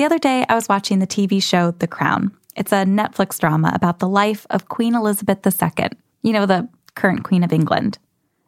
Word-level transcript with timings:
The 0.00 0.06
other 0.06 0.18
day, 0.18 0.46
I 0.48 0.54
was 0.54 0.66
watching 0.66 0.98
the 0.98 1.06
TV 1.06 1.42
show 1.42 1.72
The 1.72 1.86
Crown. 1.86 2.34
It's 2.56 2.72
a 2.72 2.86
Netflix 2.86 3.38
drama 3.38 3.70
about 3.74 3.98
the 3.98 4.08
life 4.08 4.46
of 4.48 4.66
Queen 4.66 4.94
Elizabeth 4.94 5.46
II, 5.46 5.90
you 6.22 6.32
know, 6.32 6.46
the 6.46 6.70
current 6.94 7.22
Queen 7.22 7.44
of 7.44 7.52
England. 7.52 7.98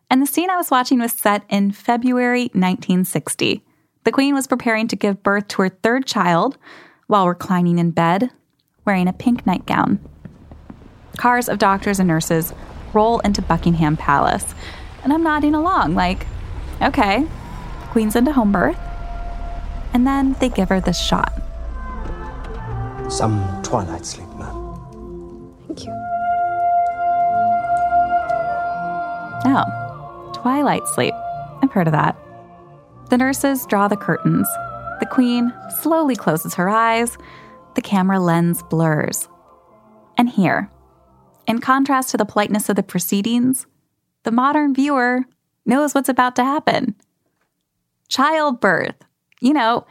And 0.08 0.23
the 0.23 0.27
scene 0.27 0.48
I 0.48 0.56
was 0.56 0.70
watching 0.70 0.98
was 0.98 1.12
set 1.12 1.45
in 1.50 1.73
February 1.73 2.45
1960. 2.55 3.62
The 4.05 4.11
Queen 4.11 4.34
was 4.34 4.47
preparing 4.47 4.89
to 4.89 4.97
give 4.97 5.23
birth 5.23 5.47
to 5.48 5.61
her 5.61 5.69
third 5.69 6.06
child 6.06 6.56
while 7.06 7.28
reclining 7.28 7.78
in 7.78 7.91
bed, 7.91 8.30
wearing 8.86 9.06
a 9.06 9.12
pink 9.12 9.47
nightgown. 9.47 10.00
Cars 11.19 11.50
of 11.50 11.58
doctors 11.58 11.98
and 11.98 12.08
nurses 12.08 12.55
roll 12.95 13.19
into 13.19 13.42
Buckingham 13.42 13.98
Palace, 13.98 14.55
and 15.05 15.12
I'm 15.12 15.23
nodding 15.23 15.55
along, 15.55 15.97
like, 15.97 16.27
okay, 16.80 17.27
Queen's 17.91 18.17
into 18.17 18.33
home 18.33 18.53
birth. 18.53 18.78
And 19.95 20.07
then 20.07 20.35
they 20.41 20.48
give 20.48 20.69
her 20.69 20.81
this 20.81 21.01
shot. 21.01 21.33
Some 23.09 23.61
twilight 23.62 24.07
sleep, 24.07 24.29
ma'am. 24.37 24.75
Thank 25.67 25.85
you. 25.85 25.93
Oh, 29.45 30.33
twilight 30.35 30.87
sleep. 30.95 31.15
I've 31.63 31.73
heard 31.73 31.89
of 31.89 31.93
that. 31.93 32.17
The 33.11 33.19
nurses 33.19 33.67
draw 33.67 33.89
the 33.89 33.97
curtains. 33.97 34.48
The 35.01 35.07
queen 35.07 35.53
slowly 35.83 36.17
closes 36.17 36.55
her 36.55 36.69
eyes. 36.69 37.19
The 37.75 37.83
camera 37.83 38.20
lens 38.20 38.63
blurs. 38.63 39.29
And 40.17 40.31
here, 40.31 40.70
in 41.47 41.61
contrast 41.61 42.11
to 42.11 42.17
the 42.17 42.25
politeness 42.25 42.69
of 42.69 42.77
the 42.77 42.83
proceedings, 42.83 43.67
the 44.23 44.31
modern 44.31 44.75
viewer 44.75 45.25
knows 45.67 45.95
what's 45.95 46.09
about 46.09 46.37
to 46.37 46.45
happen. 46.45 46.95
Childbirth. 48.09 48.97
You 49.43 49.53
know, 49.53 49.85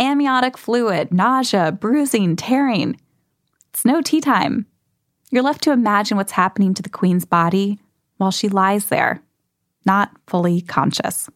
amniotic 0.00 0.58
fluid, 0.58 1.14
nausea, 1.14 1.70
bruising, 1.70 2.34
tearing. 2.34 3.00
It's 3.70 3.84
no 3.84 4.02
tea 4.02 4.20
time. 4.20 4.66
You're 5.30 5.44
left 5.44 5.62
to 5.62 5.70
imagine 5.70 6.16
what's 6.16 6.32
happening 6.32 6.74
to 6.74 6.82
the 6.82 6.88
queen's 6.88 7.24
body 7.24 7.78
while 8.16 8.32
she 8.32 8.48
lies 8.48 8.86
there, 8.86 9.22
not 9.84 10.10
fully 10.26 10.60
conscious. 10.60 11.30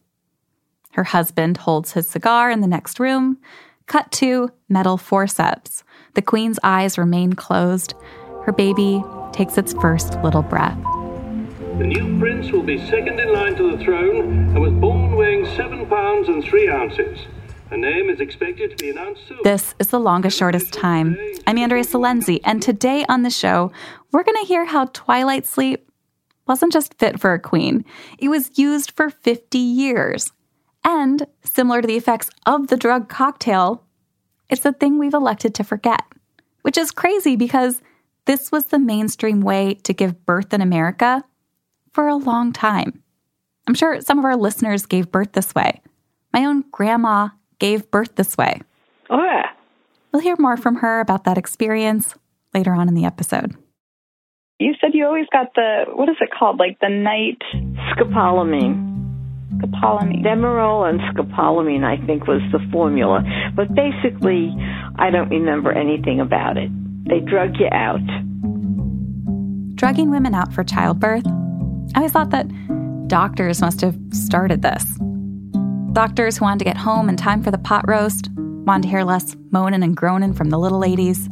Her 0.91 1.05
husband 1.05 1.55
holds 1.55 1.93
his 1.93 2.09
cigar 2.09 2.51
in 2.51 2.59
the 2.59 2.67
next 2.67 2.99
room. 2.99 3.37
Cut 3.85 4.11
to 4.13 4.49
metal 4.67 4.97
forceps. 4.97 5.85
The 6.15 6.21
queen's 6.21 6.59
eyes 6.63 6.97
remain 6.97 7.33
closed. 7.33 7.93
Her 8.43 8.51
baby 8.51 9.01
takes 9.31 9.57
its 9.57 9.71
first 9.75 10.21
little 10.21 10.41
breath. 10.41 10.77
The 11.77 11.87
new 11.87 12.19
prince 12.19 12.51
will 12.51 12.63
be 12.63 12.85
second 12.89 13.17
in 13.21 13.31
line 13.31 13.55
to 13.55 13.77
the 13.77 13.81
throne 13.81 14.49
and 14.49 14.61
was 14.61 14.73
born 14.73 15.15
weighing 15.15 15.45
seven 15.55 15.85
pounds 15.85 16.27
and 16.27 16.43
three 16.43 16.69
ounces. 16.69 17.27
A 17.71 17.77
name 17.77 18.09
is 18.09 18.19
expected 18.19 18.71
to 18.71 18.75
be 18.75 18.89
announced 18.89 19.25
soon. 19.29 19.37
This 19.45 19.73
is 19.79 19.87
The 19.87 19.99
Longest 19.99 20.37
Shortest 20.37 20.73
Time. 20.73 21.17
I'm 21.47 21.57
Andrea 21.57 21.85
Silenzi, 21.85 22.41
and 22.43 22.61
today 22.61 23.05
on 23.07 23.21
the 23.21 23.29
show, 23.29 23.71
we're 24.11 24.25
going 24.25 24.37
to 24.41 24.45
hear 24.45 24.65
how 24.65 24.89
twilight 24.91 25.45
sleep 25.45 25.89
wasn't 26.45 26.73
just 26.73 26.95
fit 26.95 27.17
for 27.17 27.33
a 27.33 27.39
queen, 27.39 27.85
it 28.19 28.27
was 28.27 28.59
used 28.59 28.91
for 28.91 29.09
50 29.09 29.57
years. 29.57 30.33
And 30.83 31.25
similar 31.45 31.81
to 31.81 31.87
the 31.87 31.95
effects 31.95 32.29
of 32.45 32.67
the 32.67 32.75
drug 32.75 33.07
cocktail, 33.07 33.85
it's 34.49 34.65
a 34.65 34.73
thing 34.73 34.99
we've 34.99 35.13
elected 35.13 35.55
to 35.55 35.63
forget, 35.63 36.03
which 36.63 36.77
is 36.77 36.91
crazy 36.91 37.37
because 37.37 37.81
this 38.25 38.51
was 38.51 38.65
the 38.65 38.79
mainstream 38.79 39.39
way 39.39 39.75
to 39.75 39.93
give 39.93 40.25
birth 40.25 40.53
in 40.53 40.59
America 40.59 41.23
for 41.93 42.09
a 42.09 42.15
long 42.15 42.51
time. 42.51 43.01
I'm 43.65 43.75
sure 43.75 44.01
some 44.01 44.19
of 44.19 44.25
our 44.25 44.35
listeners 44.35 44.85
gave 44.85 45.09
birth 45.09 45.31
this 45.31 45.55
way. 45.55 45.79
My 46.33 46.43
own 46.43 46.65
grandma 46.69 47.29
gave 47.61 47.89
birth 47.91 48.15
this 48.15 48.37
way. 48.37 48.59
Oh, 49.09 49.23
yeah. 49.23 49.45
We'll 50.11 50.21
hear 50.21 50.35
more 50.37 50.57
from 50.57 50.77
her 50.77 50.99
about 50.99 51.23
that 51.23 51.37
experience 51.37 52.15
later 52.53 52.73
on 52.73 52.89
in 52.89 52.95
the 52.95 53.05
episode. 53.05 53.55
You 54.59 54.73
said 54.81 54.91
you 54.93 55.05
always 55.05 55.27
got 55.31 55.53
the, 55.55 55.85
what 55.93 56.09
is 56.09 56.17
it 56.19 56.29
called? 56.37 56.59
Like 56.59 56.79
the 56.81 56.89
night 56.89 57.41
Scopolamine. 57.95 58.75
scopolamine. 59.57 60.23
Demerol 60.25 60.89
and 60.89 60.99
scopolamine, 61.15 61.83
I 61.83 62.03
think, 62.05 62.27
was 62.27 62.41
the 62.51 62.59
formula. 62.71 63.23
But 63.55 63.73
basically, 63.73 64.53
I 64.97 65.09
don't 65.11 65.29
remember 65.29 65.71
anything 65.71 66.19
about 66.19 66.57
it. 66.57 66.69
They 67.07 67.19
drug 67.19 67.51
you 67.59 67.67
out. 67.71 68.01
Drugging 69.75 70.11
women 70.11 70.35
out 70.35 70.53
for 70.53 70.63
childbirth? 70.63 71.25
I 71.27 71.97
always 71.97 72.11
thought 72.11 72.31
that 72.31 72.47
doctors 73.07 73.61
must 73.61 73.81
have 73.81 73.97
started 74.11 74.61
this. 74.61 74.83
Doctors 75.93 76.37
who 76.37 76.45
wanted 76.45 76.59
to 76.59 76.65
get 76.65 76.77
home 76.77 77.09
in 77.09 77.17
time 77.17 77.43
for 77.43 77.51
the 77.51 77.57
pot 77.57 77.83
roast, 77.85 78.29
wanted 78.35 78.83
to 78.83 78.89
hear 78.89 79.03
less 79.03 79.35
moaning 79.51 79.83
and 79.83 79.95
groaning 79.95 80.33
from 80.33 80.49
the 80.49 80.57
little 80.57 80.79
ladies. 80.79 81.27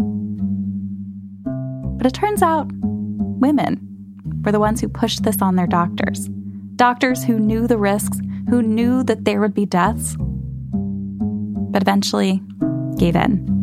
But 1.98 2.06
it 2.06 2.14
turns 2.14 2.42
out 2.42 2.70
women 2.74 3.80
were 4.44 4.52
the 4.52 4.60
ones 4.60 4.82
who 4.82 4.90
pushed 4.90 5.24
this 5.24 5.42
on 5.42 5.56
their 5.56 5.68
doctors. 5.68 6.28
Doctors 6.76 7.24
who 7.24 7.40
knew 7.40 7.68
the 7.68 7.78
risks, 7.78 8.20
who 8.50 8.62
knew 8.62 9.02
that 9.04 9.24
there 9.24 9.40
would 9.40 9.54
be 9.54 9.66
deaths, 9.66 10.18
but 10.20 11.82
eventually 11.82 12.42
gave 12.98 13.16
in. 13.16 13.59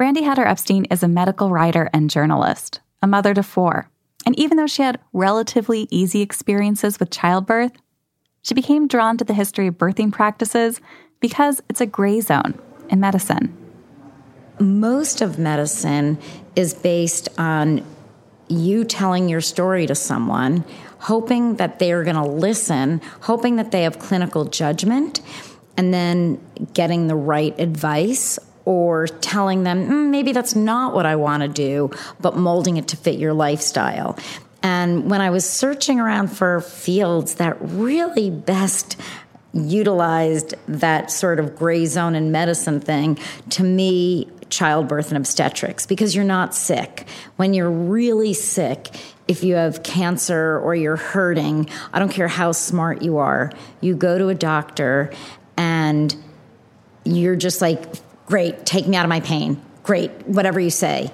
Randi 0.00 0.22
Hutter 0.22 0.46
Epstein 0.46 0.84
is 0.92 1.02
a 1.02 1.08
medical 1.08 1.50
writer 1.50 1.90
and 1.92 2.08
journalist, 2.08 2.78
a 3.02 3.06
mother 3.08 3.34
to 3.34 3.42
four. 3.42 3.90
And 4.24 4.38
even 4.38 4.56
though 4.56 4.68
she 4.68 4.82
had 4.82 5.00
relatively 5.12 5.88
easy 5.90 6.22
experiences 6.22 7.00
with 7.00 7.10
childbirth, 7.10 7.72
she 8.40 8.54
became 8.54 8.86
drawn 8.86 9.16
to 9.18 9.24
the 9.24 9.34
history 9.34 9.66
of 9.66 9.76
birthing 9.76 10.12
practices 10.12 10.80
because 11.18 11.60
it's 11.68 11.80
a 11.80 11.86
gray 11.86 12.20
zone 12.20 12.56
in 12.88 13.00
medicine. 13.00 13.52
Most 14.60 15.20
of 15.20 15.36
medicine 15.36 16.18
is 16.54 16.74
based 16.74 17.28
on 17.36 17.84
you 18.48 18.84
telling 18.84 19.28
your 19.28 19.40
story 19.40 19.84
to 19.88 19.96
someone, 19.96 20.64
hoping 21.00 21.56
that 21.56 21.80
they 21.80 21.90
are 21.90 22.04
going 22.04 22.14
to 22.14 22.22
listen, 22.22 23.00
hoping 23.22 23.56
that 23.56 23.72
they 23.72 23.82
have 23.82 23.98
clinical 23.98 24.44
judgment, 24.44 25.20
and 25.76 25.92
then 25.92 26.40
getting 26.72 27.08
the 27.08 27.16
right 27.16 27.58
advice 27.58 28.38
or 28.68 29.06
telling 29.06 29.62
them 29.62 29.88
mm, 29.88 30.10
maybe 30.10 30.30
that's 30.32 30.54
not 30.54 30.92
what 30.92 31.06
I 31.06 31.16
want 31.16 31.42
to 31.42 31.48
do, 31.48 31.90
but 32.20 32.36
molding 32.36 32.76
it 32.76 32.86
to 32.88 32.98
fit 32.98 33.18
your 33.18 33.32
lifestyle. 33.32 34.18
And 34.62 35.10
when 35.10 35.22
I 35.22 35.30
was 35.30 35.48
searching 35.48 35.98
around 35.98 36.28
for 36.28 36.60
fields 36.60 37.36
that 37.36 37.56
really 37.62 38.28
best 38.28 39.00
utilized 39.54 40.54
that 40.68 41.10
sort 41.10 41.40
of 41.40 41.56
gray 41.56 41.86
zone 41.86 42.14
in 42.14 42.30
medicine 42.30 42.78
thing, 42.78 43.18
to 43.48 43.64
me, 43.64 44.28
childbirth 44.50 45.08
and 45.08 45.16
obstetrics, 45.16 45.86
because 45.86 46.14
you're 46.14 46.22
not 46.22 46.54
sick. 46.54 47.08
When 47.36 47.54
you're 47.54 47.70
really 47.70 48.34
sick, 48.34 48.88
if 49.28 49.42
you 49.42 49.54
have 49.54 49.82
cancer 49.82 50.58
or 50.58 50.74
you're 50.74 50.96
hurting, 50.96 51.70
I 51.94 51.98
don't 51.98 52.12
care 52.12 52.28
how 52.28 52.52
smart 52.52 53.00
you 53.00 53.16
are, 53.16 53.50
you 53.80 53.96
go 53.96 54.18
to 54.18 54.28
a 54.28 54.34
doctor 54.34 55.10
and 55.56 56.14
you're 57.04 57.36
just 57.36 57.62
like, 57.62 57.86
great, 58.28 58.64
take 58.64 58.86
me 58.86 58.96
out 58.96 59.04
of 59.04 59.08
my 59.08 59.20
pain. 59.20 59.60
Great, 59.82 60.10
whatever 60.26 60.60
you 60.60 60.70
say. 60.70 61.10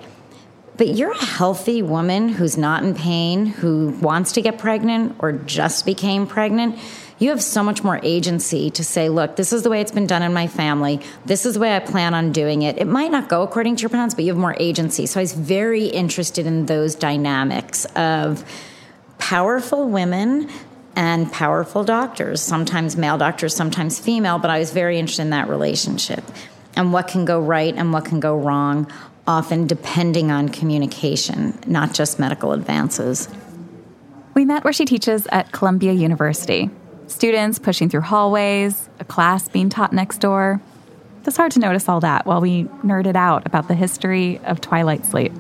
But 0.77 0.89
you're 0.89 1.13
a 1.13 1.25
healthy 1.25 1.81
woman 1.81 2.29
who's 2.29 2.57
not 2.57 2.83
in 2.83 2.95
pain, 2.95 3.47
who 3.47 3.91
wants 4.03 4.33
to 4.33 4.43
get 4.43 4.59
pregnant 4.59 5.15
or 5.21 5.33
just 5.33 5.87
became 5.87 6.27
pregnant. 6.27 6.77
You 7.21 7.31
have 7.31 7.41
so 7.41 7.63
much 7.63 7.85
more 7.85 8.01
agency 8.03 8.71
to 8.71 8.83
say, 8.83 9.09
look, 9.09 9.37
this 9.37 9.53
is 9.53 9.63
the 9.63 9.71
way 9.71 9.81
it's 9.81 9.93
been 9.93 10.09
done 10.09 10.23
in 10.23 10.35
my 10.35 10.49
family. 10.49 11.01
This 11.25 11.47
is 11.47 11.55
the 11.55 11.61
way 11.61 11.77
I 11.77 11.79
plan 11.79 12.13
on 12.13 12.33
doing 12.33 12.63
it. 12.63 12.77
It 12.79 12.89
might 12.89 13.13
not 13.13 13.29
go 13.29 13.43
according 13.43 13.77
to 13.77 13.83
your 13.83 13.91
plans, 13.91 14.17
but 14.17 14.25
you 14.25 14.33
have 14.33 14.41
more 14.41 14.57
agency. 14.59 15.07
So 15.07 15.21
I 15.21 15.23
was 15.23 15.33
very 15.33 15.87
interested 15.87 16.45
in 16.45 16.67
those 16.67 16.97
dynamics 16.97 17.85
of 17.95 18.45
powerful 19.19 19.89
women 19.89 20.51
and 20.97 21.31
powerful 21.31 21.85
doctors, 21.85 22.41
sometimes 22.41 22.97
male 22.97 23.19
doctors, 23.19 23.55
sometimes 23.55 24.01
female, 24.01 24.41
but 24.41 24.51
I 24.51 24.59
was 24.59 24.73
very 24.73 24.99
interested 24.99 25.23
in 25.23 25.31
that 25.31 25.49
relationship 25.49 26.25
and 26.77 26.93
what 26.93 27.09
can 27.09 27.25
go 27.25 27.41
right 27.41 27.75
and 27.75 27.93
what 27.93 28.05
can 28.05 28.21
go 28.21 28.37
wrong, 28.37 28.91
often 29.27 29.67
depending 29.67 30.31
on 30.31 30.49
communication, 30.49 31.59
not 31.67 31.95
just 31.95 32.19
medical 32.19 32.53
advances. 32.53 33.29
We 34.35 34.45
met 34.45 34.65
where 34.65 34.73
she 34.73 34.85
teaches 34.85 35.27
at 35.29 35.53
Columbia 35.53 35.93
University. 35.93 36.71
Students 37.07 37.59
pushing 37.59 37.89
through 37.89 38.01
hallways, 38.03 38.89
a 38.99 39.05
class 39.05 39.49
being 39.49 39.69
taught 39.69 39.93
next 39.93 40.19
door. 40.19 40.61
It's 41.27 41.37
hard 41.37 41.53
to 41.53 41.61
notice 41.61 41.89
all 41.89 42.01
that 42.01 42.27
while 42.27 42.41
we 42.41 42.65
nerded 42.85 43.17
out 43.17 43.47
about 43.47 43.69
the 43.69 43.75
history 43.75 44.41
of 44.45 44.61
twilight 44.61 45.07
sleep. 45.07 45.33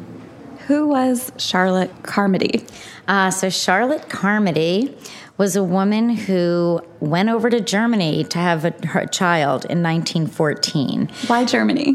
Who 0.66 0.88
was 0.88 1.30
Charlotte 1.36 2.02
Carmody? 2.02 2.64
Uh, 3.06 3.30
so, 3.30 3.50
Charlotte 3.50 4.08
Carmody 4.08 4.96
was 5.36 5.56
a 5.56 5.64
woman 5.64 6.10
who 6.10 6.80
went 7.00 7.28
over 7.28 7.50
to 7.50 7.60
Germany 7.60 8.24
to 8.24 8.38
have 8.38 8.64
a, 8.64 8.70
her 8.86 9.04
child 9.06 9.64
in 9.66 9.82
1914. 9.82 11.10
Why 11.26 11.44
Germany? 11.44 11.94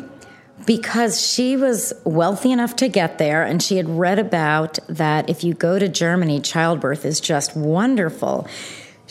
Because 0.66 1.20
she 1.20 1.58
was 1.58 1.94
wealthy 2.04 2.52
enough 2.52 2.76
to 2.76 2.90
get 2.90 3.18
there, 3.18 3.44
and 3.44 3.64
she 3.64 3.78
had 3.78 3.90
read 3.90 4.20
about 4.20 4.78
that 4.88 5.30
if 5.30 5.44
you 5.44 5.56
go 5.56 5.80
to 5.80 5.88
Germany, 5.88 6.40
childbirth 6.40 7.06
is 7.06 7.20
just 7.20 7.56
wonderful. 7.56 8.48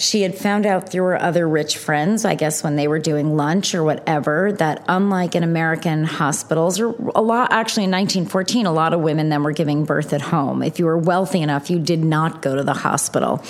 She 0.00 0.22
had 0.22 0.38
found 0.38 0.64
out 0.64 0.88
through 0.88 1.02
her 1.06 1.20
other 1.20 1.48
rich 1.48 1.76
friends, 1.76 2.24
I 2.24 2.36
guess 2.36 2.62
when 2.62 2.76
they 2.76 2.86
were 2.86 3.00
doing 3.00 3.36
lunch 3.36 3.74
or 3.74 3.82
whatever, 3.82 4.52
that 4.52 4.84
unlike 4.86 5.34
in 5.34 5.42
American 5.42 6.04
hospitals, 6.04 6.78
or 6.78 6.94
a 7.16 7.20
lot, 7.20 7.50
actually 7.50 7.82
in 7.82 7.90
1914, 7.90 8.64
a 8.64 8.72
lot 8.72 8.94
of 8.94 9.00
women 9.00 9.28
then 9.28 9.42
were 9.42 9.50
giving 9.50 9.84
birth 9.84 10.12
at 10.12 10.20
home. 10.20 10.62
If 10.62 10.78
you 10.78 10.84
were 10.84 10.96
wealthy 10.96 11.42
enough, 11.42 11.68
you 11.68 11.80
did 11.80 12.04
not 12.04 12.42
go 12.42 12.54
to 12.54 12.62
the 12.62 12.74
hospital. 12.74 13.42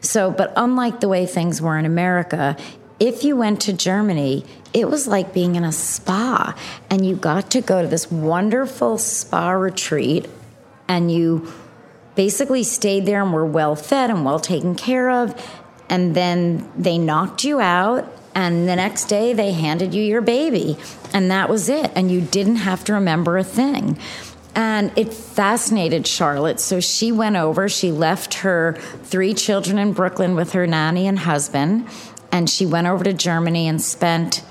So, 0.00 0.30
but 0.30 0.52
unlike 0.54 1.00
the 1.00 1.08
way 1.08 1.26
things 1.26 1.60
were 1.60 1.76
in 1.76 1.84
America, 1.84 2.56
if 3.00 3.24
you 3.24 3.34
went 3.34 3.60
to 3.62 3.72
Germany, 3.72 4.44
it 4.72 4.88
was 4.88 5.08
like 5.08 5.34
being 5.34 5.56
in 5.56 5.64
a 5.64 5.72
spa, 5.72 6.56
and 6.88 7.04
you 7.04 7.16
got 7.16 7.50
to 7.50 7.60
go 7.60 7.82
to 7.82 7.88
this 7.88 8.12
wonderful 8.12 8.96
spa 8.98 9.50
retreat, 9.50 10.28
and 10.86 11.10
you 11.10 11.52
basically 12.14 12.62
stayed 12.62 13.06
there 13.06 13.24
and 13.24 13.32
were 13.32 13.44
well 13.44 13.74
fed 13.74 14.08
and 14.08 14.24
well 14.24 14.38
taken 14.38 14.76
care 14.76 15.10
of 15.10 15.34
and 15.88 16.14
then 16.14 16.70
they 16.76 16.98
knocked 16.98 17.44
you 17.44 17.60
out 17.60 18.12
and 18.34 18.68
the 18.68 18.76
next 18.76 19.06
day 19.06 19.32
they 19.32 19.52
handed 19.52 19.94
you 19.94 20.02
your 20.02 20.20
baby 20.20 20.76
and 21.12 21.30
that 21.30 21.48
was 21.48 21.68
it 21.68 21.90
and 21.94 22.10
you 22.10 22.20
didn't 22.20 22.56
have 22.56 22.84
to 22.84 22.92
remember 22.92 23.38
a 23.38 23.44
thing 23.44 23.98
and 24.56 24.90
it 24.96 25.12
fascinated 25.12 26.06
Charlotte. 26.06 26.58
So 26.58 26.80
she 26.80 27.12
went 27.12 27.36
over, 27.36 27.68
she 27.68 27.92
left 27.92 28.34
her 28.34 28.72
three 29.04 29.34
children 29.34 29.78
in 29.78 29.92
Brooklyn 29.92 30.34
with 30.34 30.52
her 30.52 30.66
nanny 30.66 31.06
and 31.06 31.18
husband, 31.18 31.86
and 32.32 32.48
she 32.48 32.64
went 32.64 32.86
over 32.86 33.04
to 33.04 33.12
Germany 33.12 33.68
and 33.68 33.80
spent 33.80 34.42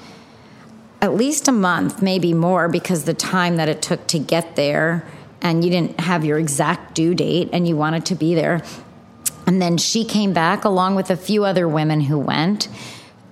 at 1.01 1.15
least 1.15 1.47
a 1.47 1.51
month, 1.51 2.03
maybe 2.03 2.33
more, 2.33 2.69
because 2.69 3.05
the 3.05 3.15
time 3.15 3.57
that 3.57 3.67
it 3.67 3.81
took 3.81 4.05
to 4.07 4.19
get 4.19 4.55
there, 4.55 5.05
and 5.41 5.65
you 5.65 5.71
didn't 5.71 5.99
have 5.99 6.23
your 6.23 6.37
exact 6.37 6.93
due 6.93 7.15
date, 7.15 7.49
and 7.51 7.67
you 7.67 7.75
wanted 7.75 8.05
to 8.05 8.15
be 8.15 8.35
there. 8.35 8.63
And 9.45 9.61
then 9.61 9.77
she 9.77 10.05
came 10.05 10.33
back 10.33 10.65
along 10.65 10.95
with 10.95 11.09
a 11.09 11.17
few 11.17 11.45
other 11.45 11.67
women 11.67 12.01
who 12.01 12.17
went. 12.17 12.67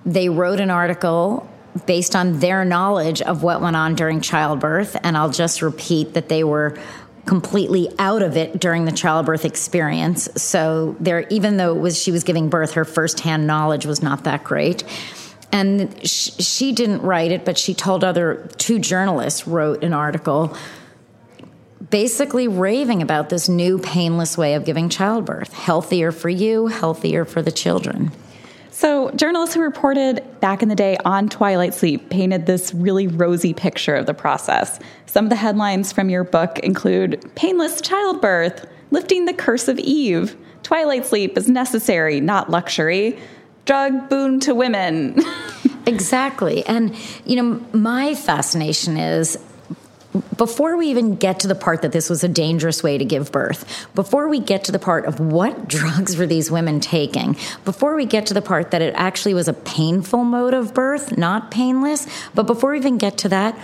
They 0.06 0.30
wrote 0.30 0.60
an 0.60 0.70
article 0.70 1.50
based 1.86 2.16
on 2.16 2.40
their 2.40 2.64
knowledge 2.64 3.22
of 3.22 3.42
what 3.42 3.62
went 3.62 3.76
on 3.76 3.96
during 3.96 4.22
childbirth. 4.22 4.96
And 5.04 5.18
I'll 5.18 5.32
just 5.32 5.62
repeat 5.62 6.14
that 6.14 6.30
they 6.30 6.44
were 6.44 6.78
completely 7.26 7.90
out 8.00 8.22
of 8.22 8.36
it 8.36 8.60
during 8.60 8.86
the 8.86 8.92
childbirth 8.92 9.46
experience. 9.46 10.30
So 10.36 10.96
there, 11.00 11.22
even 11.30 11.58
though 11.58 11.76
it 11.76 11.80
was 11.80 12.02
she 12.02 12.12
was 12.12 12.24
giving 12.24 12.50
birth, 12.50 12.74
her 12.74 12.86
firsthand 12.86 13.48
knowledge 13.48 13.86
was 13.86 14.04
not 14.04 14.26
that 14.26 14.44
great. 14.44 14.84
And 15.52 16.06
sh- 16.08 16.32
she 16.40 16.74
didn't 16.74 17.02
write 17.02 17.32
it, 17.32 17.46
but 17.46 17.58
she 17.58 17.74
told 17.74 18.04
other 18.04 18.50
two 18.58 18.80
journalists 18.80 19.48
wrote 19.48 19.84
an 19.84 19.94
article 19.94 20.56
basically 21.94 22.48
raving 22.48 23.04
about 23.04 23.30
this 23.30 23.48
new 23.48 23.78
painless 23.78 24.36
way 24.36 24.56
of 24.56 24.66
giving 24.66 24.90
childbirth 24.90 25.54
healthier 25.54 26.12
for 26.12 26.28
you, 26.28 26.66
healthier 26.66 27.24
for 27.24 27.44
the 27.44 27.52
children. 27.52 28.12
So, 28.72 29.12
journalists 29.12 29.54
who 29.54 29.62
reported 29.62 30.24
back 30.40 30.64
in 30.64 30.70
the 30.70 30.76
day 30.76 30.98
on 31.06 31.30
Twilight 31.30 31.76
Sleep 31.76 32.10
painted 32.10 32.48
this 32.48 32.74
really 32.74 33.06
rosy 33.06 33.54
picture 33.54 33.94
of 33.94 34.08
the 34.08 34.14
process. 34.16 34.80
Some 35.06 35.28
of 35.28 35.30
the 35.30 35.36
headlines 35.36 35.92
from 35.92 36.10
your 36.10 36.24
book 36.24 36.58
include 36.60 37.24
Painless 37.36 37.80
Childbirth, 37.80 38.66
Lifting 38.90 39.26
the 39.26 39.34
Curse 39.34 39.68
of 39.68 39.78
Eve, 39.78 40.36
Twilight 40.64 41.06
Sleep 41.06 41.38
is 41.38 41.48
necessary, 41.48 42.20
not 42.20 42.50
luxury, 42.50 43.20
Drug 43.66 44.10
boon 44.10 44.40
to 44.42 44.56
women. 44.56 45.22
exactly. 45.86 46.66
And, 46.66 46.96
you 47.24 47.36
know, 47.36 47.64
my 47.72 48.16
fascination 48.16 48.98
is 48.98 49.38
before 50.38 50.78
we 50.78 50.88
even 50.88 51.16
get 51.16 51.40
to 51.40 51.48
the 51.48 51.56
part 51.56 51.82
that 51.82 51.92
this 51.92 52.10
was 52.10 52.24
a 52.24 52.28
dangerous 52.28 52.84
way 52.84 52.98
to 52.98 53.06
give 53.06 53.32
birth, 53.32 53.88
before 53.96 54.28
we 54.28 54.40
get 54.40 54.66
to 54.66 54.72
the 54.72 54.80
part 54.80 55.06
of 55.06 55.20
what 55.20 55.68
drugs 55.68 56.18
were 56.18 56.28
these 56.28 56.52
women 56.52 56.80
taking, 56.80 57.38
before 57.66 57.96
we 57.96 58.06
get 58.06 58.28
to 58.28 58.34
the 58.34 58.42
part 58.42 58.72
that 58.72 58.82
it 58.82 58.94
actually 58.96 59.34
was 59.34 59.48
a 59.48 59.54
painful 59.54 60.24
mode 60.24 60.54
of 60.54 60.74
birth, 60.74 61.18
not 61.18 61.52
painless, 61.52 62.08
but 62.34 62.44
before 62.44 62.72
we 62.72 62.78
even 62.78 62.98
get 62.98 63.18
to 63.20 63.30
that, 63.30 63.58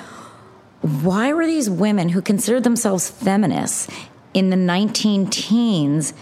why 0.81 1.33
were 1.33 1.45
these 1.45 1.69
women 1.69 2.09
who 2.09 2.21
considered 2.21 2.63
themselves 2.63 3.09
feminists 3.09 3.87
in 4.33 4.49
the 4.49 4.55
19 4.55 5.27
teens 5.27 6.13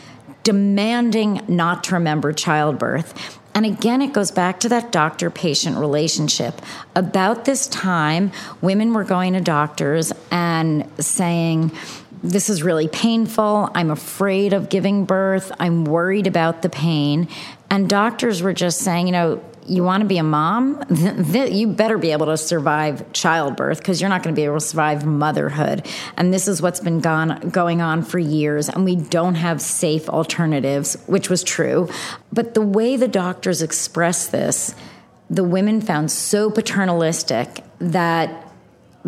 demanding 0.43 1.41
not 1.47 1.83
to 1.85 1.95
remember 1.95 2.33
childbirth? 2.33 3.39
And 3.57 3.65
again, 3.65 4.03
it 4.03 4.13
goes 4.13 4.29
back 4.29 4.59
to 4.59 4.69
that 4.69 4.91
doctor 4.91 5.31
patient 5.31 5.77
relationship. 5.77 6.61
About 6.95 7.45
this 7.45 7.65
time, 7.65 8.31
women 8.61 8.93
were 8.93 9.03
going 9.03 9.33
to 9.33 9.41
doctors 9.41 10.13
and 10.29 10.87
saying, 11.03 11.71
this 12.21 12.51
is 12.51 12.61
really 12.61 12.87
painful. 12.87 13.71
I'm 13.73 13.89
afraid 13.89 14.53
of 14.53 14.69
giving 14.69 15.05
birth. 15.05 15.51
I'm 15.59 15.85
worried 15.85 16.27
about 16.27 16.61
the 16.61 16.69
pain. 16.69 17.29
And 17.71 17.89
doctors 17.89 18.43
were 18.43 18.53
just 18.53 18.77
saying, 18.81 19.07
you 19.07 19.13
know, 19.13 19.43
you 19.67 19.83
want 19.83 20.01
to 20.01 20.07
be 20.07 20.17
a 20.17 20.23
mom, 20.23 20.83
you 20.89 21.67
better 21.67 21.97
be 21.97 22.11
able 22.11 22.27
to 22.27 22.37
survive 22.37 23.11
childbirth 23.13 23.79
because 23.79 23.99
you're 23.99 24.09
not 24.09 24.23
going 24.23 24.33
to 24.33 24.39
be 24.39 24.45
able 24.45 24.59
to 24.59 24.65
survive 24.65 25.05
motherhood. 25.05 25.85
And 26.15 26.33
this 26.33 26.47
is 26.47 26.61
what's 26.61 26.79
been 26.79 26.99
gone, 26.99 27.49
going 27.49 27.81
on 27.81 28.03
for 28.03 28.19
years. 28.19 28.69
And 28.69 28.85
we 28.85 28.95
don't 28.95 29.35
have 29.35 29.61
safe 29.61 30.09
alternatives, 30.09 30.95
which 31.07 31.29
was 31.29 31.43
true. 31.43 31.89
But 32.31 32.53
the 32.53 32.61
way 32.61 32.95
the 32.95 33.07
doctors 33.07 33.61
expressed 33.61 34.31
this, 34.31 34.73
the 35.29 35.43
women 35.43 35.81
found 35.81 36.11
so 36.11 36.49
paternalistic 36.49 37.63
that 37.79 38.43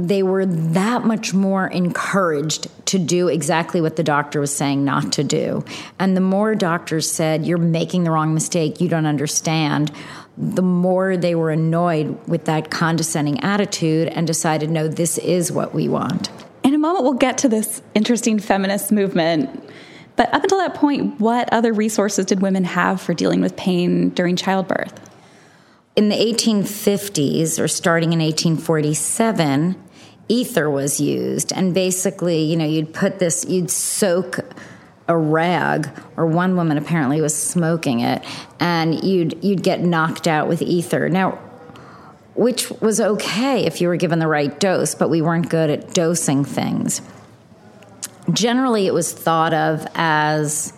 they 0.07 0.23
were 0.23 0.45
that 0.45 1.03
much 1.03 1.33
more 1.33 1.67
encouraged 1.67 2.67
to 2.85 2.97
do 2.97 3.27
exactly 3.27 3.81
what 3.81 3.97
the 3.97 4.03
doctor 4.03 4.39
was 4.39 4.55
saying 4.55 4.85
not 4.85 5.11
to 5.13 5.23
do. 5.23 5.63
And 5.99 6.15
the 6.15 6.21
more 6.21 6.55
doctors 6.55 7.11
said, 7.11 7.45
You're 7.45 7.57
making 7.57 8.05
the 8.05 8.11
wrong 8.11 8.33
mistake, 8.33 8.79
you 8.79 8.87
don't 8.87 9.05
understand, 9.05 9.91
the 10.39 10.62
more 10.62 11.17
they 11.17 11.36
were 11.36 11.51
annoyed 11.51 12.17
with 12.27 12.46
that 12.46 12.72
condescending 12.72 13.41
attitude 13.41 14.08
and 14.08 14.25
decided, 14.25 14.69
No, 14.69 14.88
this 14.88 15.17
is 15.17 15.51
what 15.51 15.75
we 15.75 15.89
want. 15.89 16.29
In 16.63 16.74
a 16.74 16.77
moment, 16.77 17.03
we'll 17.03 17.13
get 17.13 17.38
to 17.39 17.50
this 17.50 17.81
interesting 17.93 18.39
feminist 18.39 18.91
movement. 18.91 19.50
But 20.15 20.34
up 20.34 20.43
until 20.43 20.58
that 20.60 20.75
point, 20.75 21.19
what 21.19 21.51
other 21.53 21.74
resources 21.74 22.25
did 22.25 22.41
women 22.41 22.63
have 22.63 23.01
for 23.01 23.13
dealing 23.13 23.41
with 23.41 23.55
pain 23.55 24.10
during 24.10 24.36
childbirth? 24.36 25.10
In 25.96 26.10
the 26.10 26.15
1850s, 26.15 27.60
or 27.60 27.67
starting 27.67 28.13
in 28.13 28.19
1847, 28.19 29.75
ether 30.29 30.69
was 30.69 31.01
used. 31.01 31.51
And 31.51 31.74
basically, 31.74 32.43
you 32.43 32.55
know, 32.55 32.65
you'd 32.65 32.93
put 32.93 33.19
this, 33.19 33.46
you'd 33.48 33.72
soak 33.72 34.39
a 35.09 35.17
rag, 35.17 35.89
or 36.15 36.25
one 36.25 36.55
woman 36.55 36.77
apparently 36.77 37.19
was 37.19 37.35
smoking 37.35 37.99
it, 37.99 38.23
and 38.59 39.03
you'd 39.03 39.43
you'd 39.43 39.63
get 39.63 39.81
knocked 39.81 40.27
out 40.27 40.47
with 40.47 40.61
ether. 40.61 41.09
Now, 41.09 41.31
which 42.35 42.69
was 42.79 43.01
okay 43.01 43.65
if 43.65 43.81
you 43.81 43.89
were 43.89 43.97
given 43.97 44.19
the 44.19 44.27
right 44.27 44.57
dose, 44.59 44.95
but 44.95 45.09
we 45.09 45.21
weren't 45.21 45.49
good 45.49 45.69
at 45.69 45.93
dosing 45.93 46.45
things. 46.45 47.01
Generally, 48.31 48.85
it 48.85 48.93
was 48.93 49.11
thought 49.11 49.53
of 49.53 49.85
as 49.95 50.71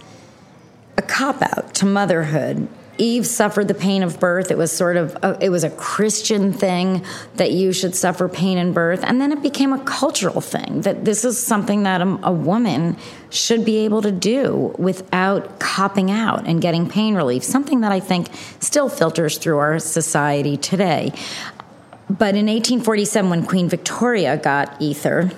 a 0.97 1.01
cop 1.01 1.41
out 1.41 1.75
to 1.75 1.85
motherhood 1.85 2.67
Eve 2.97 3.25
suffered 3.25 3.67
the 3.67 3.73
pain 3.73 4.03
of 4.03 4.19
birth. 4.19 4.51
It 4.51 4.57
was 4.57 4.71
sort 4.71 4.97
of 4.97 5.17
a, 5.23 5.37
it 5.41 5.49
was 5.49 5.63
a 5.63 5.69
Christian 5.69 6.53
thing 6.53 7.03
that 7.35 7.51
you 7.51 7.73
should 7.73 7.95
suffer 7.95 8.27
pain 8.27 8.57
in 8.57 8.73
birth, 8.73 9.03
and 9.03 9.19
then 9.19 9.31
it 9.31 9.41
became 9.41 9.73
a 9.73 9.79
cultural 9.83 10.41
thing 10.41 10.81
that 10.81 11.05
this 11.05 11.25
is 11.25 11.41
something 11.41 11.83
that 11.83 12.01
a, 12.01 12.19
a 12.23 12.31
woman 12.31 12.97
should 13.29 13.65
be 13.65 13.77
able 13.77 14.01
to 14.01 14.11
do 14.11 14.75
without 14.77 15.59
copping 15.59 16.11
out 16.11 16.47
and 16.47 16.61
getting 16.61 16.89
pain 16.89 17.15
relief. 17.15 17.43
Something 17.43 17.81
that 17.81 17.91
I 17.91 17.99
think 17.99 18.29
still 18.59 18.89
filters 18.89 19.37
through 19.37 19.57
our 19.57 19.79
society 19.79 20.57
today. 20.57 21.13
But 22.09 22.35
in 22.35 22.47
1847, 22.47 23.29
when 23.29 23.45
Queen 23.45 23.69
Victoria 23.69 24.35
got 24.35 24.81
ether, 24.81 25.31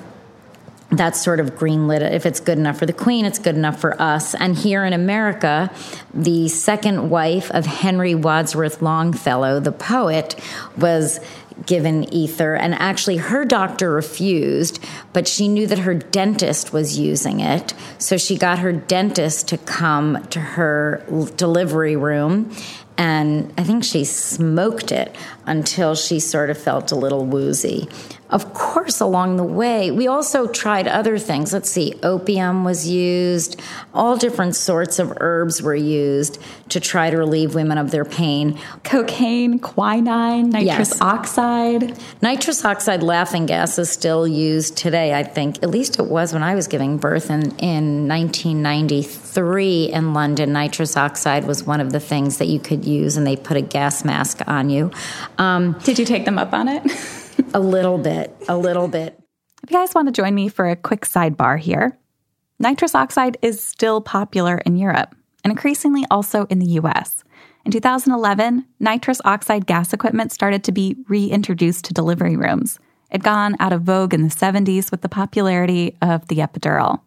that's 0.98 1.22
sort 1.22 1.40
of 1.40 1.56
greenlit. 1.56 2.02
If 2.02 2.26
it's 2.26 2.40
good 2.40 2.58
enough 2.58 2.78
for 2.78 2.86
the 2.86 2.94
queen, 2.94 3.26
it's 3.26 3.40
good 3.40 3.56
enough 3.56 3.80
for 3.80 4.00
us. 4.02 4.36
And 4.36 4.56
here 4.56 4.84
in 4.86 4.94
America, 4.94 5.72
the 6.14 6.48
second 6.50 7.10
wife 7.10 7.52
of 7.52 7.66
Henry 7.66 8.16
Wadsworth 8.16 8.82
Longfellow, 8.82 9.60
the 9.60 9.72
poet, 9.72 10.36
was 10.78 11.20
given 11.66 12.12
ether. 12.14 12.56
And 12.56 12.74
actually, 12.74 13.18
her 13.18 13.46
doctor 13.46 13.92
refused, 13.92 14.84
but 15.14 15.28
she 15.28 15.48
knew 15.48 15.68
that 15.68 15.80
her 15.80 15.94
dentist 15.94 16.74
was 16.74 16.98
using 16.98 17.40
it. 17.40 17.74
So 18.00 18.18
she 18.18 18.38
got 18.38 18.60
her 18.60 18.72
dentist 18.74 19.48
to 19.50 19.58
come 19.58 20.24
to 20.28 20.40
her 20.40 21.04
delivery 21.38 21.96
room 21.96 22.52
and 22.98 23.52
I 23.58 23.64
think 23.64 23.84
she 23.84 24.04
smoked 24.06 24.92
it 24.92 25.16
until 25.46 25.96
she 25.96 26.20
sort 26.20 26.50
of 26.50 26.58
felt 26.58 26.92
a 26.92 26.96
little 26.96 27.26
woozy. 27.26 27.90
Of 28.34 28.52
course, 28.56 29.00
along 29.00 29.36
the 29.38 29.44
way, 29.44 29.92
we 29.92 30.08
also 30.08 30.48
tried 30.48 30.88
other 30.88 31.20
things. 31.20 31.54
Let's 31.54 31.70
see, 31.70 31.94
opium 32.02 32.64
was 32.64 32.90
used, 32.90 33.62
all 33.94 34.18
different 34.18 34.56
sorts 34.56 34.98
of 34.98 35.14
herbs 35.22 35.62
were 35.62 35.76
used 35.76 36.42
to 36.70 36.80
try 36.80 37.12
to 37.12 37.18
relieve 37.18 37.54
women 37.54 37.78
of 37.78 37.92
their 37.92 38.04
pain. 38.04 38.60
Cocaine, 38.84 39.60
quinine, 39.60 40.50
nitrous 40.50 40.90
yes. 40.90 41.00
oxide. 41.00 41.96
Nitrous 42.24 42.66
oxide 42.66 43.04
laughing 43.04 43.46
gas 43.46 43.78
is 43.78 43.92
still 43.92 44.28
used 44.28 44.76
today, 44.78 45.14
I 45.14 45.22
think. 45.22 45.62
At 45.62 45.70
least 45.70 46.00
it 46.00 46.08
was 46.08 46.34
when 46.34 46.42
I 46.42 46.56
was 46.56 46.68
giving 46.68 46.98
birth 46.98 47.30
in, 47.30 47.56
in 47.60 48.08
1993 48.08 49.92
in 49.92 50.16
London. 50.16 50.54
Nitrous 50.54 50.98
oxide 50.98 51.46
was 51.46 51.64
one 51.66 51.82
of 51.82 51.92
the 51.92 52.00
things 52.00 52.40
that 52.40 52.48
you 52.48 52.60
could 52.60 52.84
use, 52.84 53.16
and 53.16 53.28
they 53.28 53.36
put 53.36 53.58
a 53.58 53.62
gas 53.62 54.04
mask 54.04 54.42
on 54.48 54.72
you. 54.72 54.90
Um, 55.38 55.74
Did 55.84 56.00
you 56.00 56.06
take 56.06 56.26
them 56.26 56.40
up 56.40 56.52
on 56.52 56.68
it? 56.68 56.82
a 57.54 57.60
little 57.60 57.98
bit, 57.98 58.36
a 58.48 58.58
little 58.58 58.88
bit. 58.88 59.20
If 59.64 59.72
you 59.72 59.78
guys 59.78 59.96
want 59.96 60.08
to 60.08 60.12
join 60.12 60.36
me 60.36 60.50
for 60.50 60.70
a 60.70 60.76
quick 60.76 61.02
sidebar 61.02 61.58
here, 61.58 61.98
nitrous 62.60 62.96
oxide 62.96 63.38
is 63.42 63.62
still 63.64 64.02
popular 64.02 64.58
in 64.60 64.76
Europe 64.76 65.16
and 65.44 65.52
increasingly 65.52 66.06
also 66.12 66.46
in 66.46 66.60
the 66.60 66.72
US. 66.82 67.24
In 67.66 67.72
2011, 67.72 68.66
nitrous 68.80 69.22
oxide 69.24 69.66
gas 69.66 69.94
equipment 69.94 70.32
started 70.32 70.64
to 70.66 70.72
be 70.72 70.98
reintroduced 71.08 71.86
to 71.86 71.94
delivery 71.94 72.36
rooms. 72.36 72.78
It'd 73.10 73.24
gone 73.24 73.56
out 73.60 73.72
of 73.72 73.84
vogue 73.84 74.14
in 74.14 74.24
the 74.24 74.30
70s 74.30 74.92
with 74.92 75.02
the 75.02 75.10
popularity 75.10 75.96
of 76.02 76.28
the 76.28 76.38
epidural. 76.38 77.02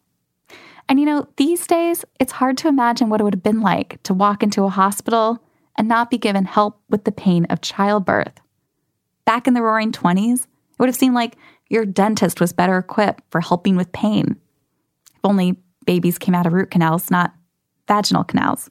And 0.89 1.01
you 1.01 1.07
know, 1.07 1.27
these 1.37 1.67
days, 1.67 2.05
it's 2.21 2.33
hard 2.33 2.57
to 2.59 2.69
imagine 2.69 3.09
what 3.11 3.21
it 3.21 3.25
would 3.25 3.35
have 3.35 3.43
been 3.43 3.61
like 3.61 4.01
to 4.05 4.15
walk 4.15 4.43
into 4.43 4.65
a 4.65 4.71
hospital 4.71 5.43
and 5.77 5.89
not 5.89 6.11
be 6.11 6.17
given 6.17 6.45
help 6.45 6.81
with 6.89 7.05
the 7.05 7.13
pain 7.13 7.45
of 7.47 7.61
childbirth. 7.61 8.41
Back 9.27 9.47
in 9.47 9.55
the 9.55 9.63
roaring 9.63 9.93
20s, 9.93 10.43
it 10.43 10.49
would 10.79 10.89
have 10.89 10.97
seemed 10.97 11.15
like 11.15 11.37
your 11.69 11.85
dentist 11.85 12.41
was 12.41 12.53
better 12.53 12.79
equipped 12.79 13.25
for 13.31 13.41
helping 13.41 13.77
with 13.77 13.93
pain. 13.93 14.37
If 15.15 15.21
only 15.25 15.57
babies 15.85 16.17
came 16.17 16.35
out 16.35 16.47
of 16.47 16.53
root 16.53 16.71
canals, 16.71 17.11
not 17.11 17.35
vaginal 17.89 18.25
canals. 18.25 18.71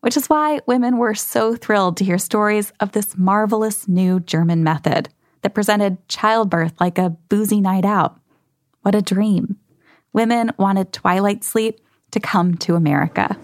Which 0.00 0.16
is 0.16 0.28
why 0.28 0.60
women 0.66 0.98
were 0.98 1.14
so 1.14 1.56
thrilled 1.56 1.96
to 1.96 2.04
hear 2.04 2.18
stories 2.18 2.72
of 2.80 2.92
this 2.92 3.16
marvelous 3.16 3.88
new 3.88 4.20
German 4.20 4.62
method 4.62 5.08
that 5.42 5.54
presented 5.54 6.06
childbirth 6.08 6.74
like 6.80 6.98
a 6.98 7.10
boozy 7.28 7.60
night 7.60 7.84
out. 7.84 8.20
What 8.82 8.94
a 8.94 9.02
dream. 9.02 9.56
Women 10.12 10.52
wanted 10.58 10.92
twilight 10.92 11.44
sleep 11.44 11.80
to 12.10 12.20
come 12.20 12.54
to 12.58 12.74
America. 12.74 13.38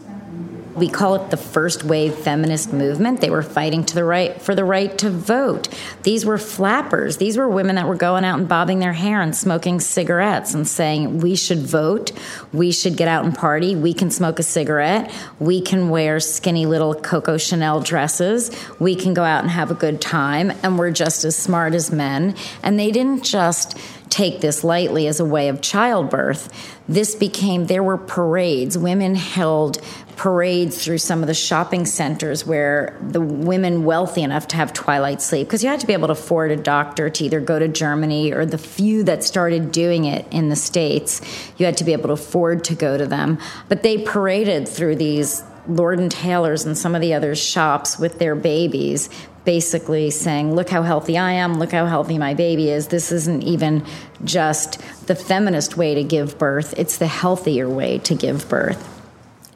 We 0.77 0.89
call 0.89 1.15
it 1.15 1.31
the 1.31 1.39
first 1.39 1.85
wave 1.85 2.15
feminist 2.15 2.73
movement. 2.73 3.23
They 3.23 3.31
were 3.31 3.43
fighting 3.43 3.83
to 3.85 3.95
the 3.95 4.05
right 4.05 4.41
for 4.41 4.55
the 4.55 4.65
right 4.65 4.97
to 4.99 5.09
vote. 5.09 5.69
These 6.03 6.27
were 6.27 6.37
flappers. 6.37 7.17
These 7.17 7.39
were 7.39 7.49
women 7.49 7.77
that 7.77 7.89
were 7.89 7.97
going 7.97 8.25
out 8.25 8.39
and 8.39 8.47
bobbing 8.47 8.79
their 8.79 8.93
hair 8.93 9.23
and 9.23 9.35
smoking 9.35 9.81
cigarettes 9.81 10.53
and 10.53 10.69
saying, 10.69 11.21
"We 11.21 11.35
should 11.35 11.67
vote. 11.67 12.13
We 12.53 12.73
should 12.73 12.97
get 12.97 13.09
out 13.09 13.25
and 13.25 13.35
party. 13.35 13.75
We 13.75 13.95
can 13.95 14.11
smoke 14.11 14.39
a 14.39 14.43
cigarette. 14.43 15.11
We 15.41 15.63
can 15.63 15.89
wear 15.89 16.21
skinny 16.21 16.67
little 16.67 16.95
Coco 16.95 17.39
Chanel 17.39 17.81
dresses. 17.81 18.51
We 18.79 18.95
can 18.95 19.15
go 19.15 19.25
out 19.25 19.43
and 19.43 19.51
have 19.51 19.71
a 19.71 19.75
good 19.75 20.01
time 20.01 20.53
and 20.63 20.79
we're 20.79 20.91
just 20.91 21.25
as 21.25 21.37
smart 21.37 21.75
as 21.75 21.91
men." 21.91 22.35
And 22.63 22.79
they 22.79 22.91
didn't 22.91 23.25
just 23.25 23.79
take 24.09 24.41
this 24.41 24.63
lightly 24.63 25.09
as 25.09 25.19
a 25.19 25.25
way 25.25 25.49
of 25.49 25.61
childbirth. 25.61 26.49
This 26.89 27.15
became, 27.15 27.67
there 27.67 27.83
were 27.83 27.99
parades. 27.99 28.79
Women 28.79 29.17
held 29.17 29.79
parades 30.17 30.83
through 30.83 30.99
some 30.99 31.23
of 31.23 31.27
the 31.27 31.35
shopping 31.35 31.85
centers 31.85 32.47
where 32.47 32.97
the 33.01 33.21
women 33.21 33.85
wealthy 33.85 34.23
enough 34.23 34.49
to 34.49 34.57
have 34.57 34.73
twilight 34.73 35.21
sleep, 35.21 35.47
because 35.47 35.63
you 35.63 35.69
had 35.69 35.81
to 35.81 35.87
be 35.87 35.93
able 35.93 36.09
to 36.09 36.13
afford 36.13 36.51
a 36.51 36.57
doctor 36.57 37.11
to 37.11 37.25
either 37.25 37.41
go 37.41 37.59
to 37.59 37.69
Germany 37.69 38.33
or 38.33 38.47
the 38.47 38.59
few 38.59 39.05
that 39.05 39.23
started 39.23 39.71
doing 39.71 40.07
it 40.07 40.27
in 40.31 40.49
the 40.49 40.57
States, 40.57 41.21
you 41.59 41.67
had 41.67 41.77
to 41.77 41.85
be 41.85 41.93
able 41.93 42.09
to 42.09 42.15
afford 42.15 42.65
to 42.65 42.75
go 42.75 42.97
to 42.97 43.07
them. 43.07 43.39
But 43.69 43.83
they 43.83 43.99
paraded 43.99 44.67
through 44.67 44.97
these 44.97 45.43
Lord 45.69 45.99
and 45.99 46.11
Taylor's 46.11 46.65
and 46.65 46.79
some 46.79 46.95
of 46.95 47.01
the 47.01 47.13
other 47.13 47.35
shops 47.35 47.99
with 47.99 48.19
their 48.19 48.35
babies 48.35 49.11
basically 49.45 50.11
saying, 50.11 50.55
Look 50.55 50.71
how 50.71 50.83
healthy 50.83 51.19
I 51.19 51.33
am, 51.33 51.59
look 51.59 51.73
how 51.73 51.87
healthy 51.87 52.19
my 52.19 52.35
baby 52.35 52.71
is. 52.71 52.89
This 52.89 53.13
isn't 53.13 53.43
even 53.43 53.85
just 54.25 54.81
the 55.07 55.15
feminist 55.15 55.77
way 55.77 55.95
to 55.95 56.03
give 56.03 56.39
birth, 56.39 56.75
it's 56.79 56.97
the 56.97 57.07
healthier 57.07 57.69
way 57.69 57.99
to 57.99 58.15
give 58.15 58.49
birth. 58.49 58.96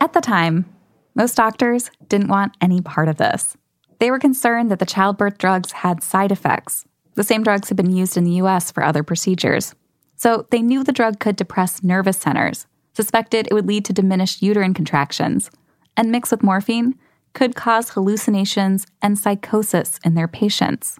At 0.00 0.14
the 0.14 0.21
time, 0.21 0.64
most 1.14 1.37
doctors 1.37 1.90
didn't 2.09 2.28
want 2.28 2.57
any 2.61 2.80
part 2.80 3.09
of 3.09 3.19
this. 3.19 3.57
They 3.99 4.11
were 4.11 4.19
concerned 4.19 4.71
that 4.71 4.78
the 4.78 4.87
childbirth 4.87 5.37
drugs 5.37 5.73
had 5.73 6.02
side 6.02 6.33
effects. 6.33 6.87
The 7.14 7.25
same 7.25 7.42
drugs 7.42 7.69
had 7.69 7.76
been 7.76 7.95
used 7.95 8.16
in 8.16 8.25
the 8.25 8.40
US 8.42 8.71
for 8.71 8.83
other 8.83 9.02
procedures. 9.02 9.75
So 10.16 10.47
they 10.50 10.62
knew 10.62 10.83
the 10.83 10.92
drug 10.92 11.19
could 11.21 11.37
depress 11.37 11.83
nervous 11.83 12.16
centers, 12.16 12.66
suspected 12.95 13.47
it 13.47 13.54
would 13.54 13.66
lead 13.66 13.85
to 13.87 13.92
diminished 13.92 14.42
uterine 14.42 14.75
contractions, 14.75 15.50
and 15.97 16.11
mixed 16.11 16.33
with 16.33 16.42
morphine, 16.42 16.95
could 17.35 17.54
cause 17.54 17.90
hallucinations 17.90 18.87
and 19.02 19.19
psychosis 19.19 20.00
in 20.04 20.14
their 20.14 20.28
patients. 20.28 20.99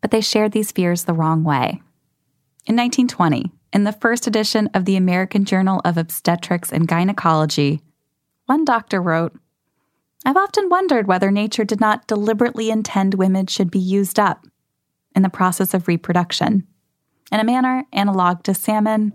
But 0.00 0.10
they 0.10 0.20
shared 0.20 0.52
these 0.52 0.72
fears 0.72 1.04
the 1.04 1.14
wrong 1.14 1.42
way. 1.42 1.80
In 2.66 2.76
1920, 2.76 3.50
in 3.72 3.84
the 3.84 3.92
first 3.92 4.26
edition 4.26 4.68
of 4.74 4.84
the 4.84 4.96
American 4.96 5.44
Journal 5.44 5.80
of 5.84 5.96
Obstetrics 5.96 6.72
and 6.72 6.86
Gynecology, 6.86 7.82
one 8.46 8.64
doctor 8.64 9.00
wrote, 9.00 9.36
I've 10.24 10.36
often 10.36 10.68
wondered 10.68 11.06
whether 11.06 11.30
nature 11.30 11.64
did 11.64 11.80
not 11.80 12.06
deliberately 12.06 12.70
intend 12.70 13.14
women 13.14 13.46
should 13.46 13.70
be 13.70 13.78
used 13.78 14.18
up 14.18 14.46
in 15.14 15.22
the 15.22 15.28
process 15.28 15.74
of 15.74 15.86
reproduction 15.88 16.66
in 17.30 17.40
a 17.40 17.44
manner 17.44 17.84
analog 17.92 18.42
to 18.44 18.54
salmon 18.54 19.12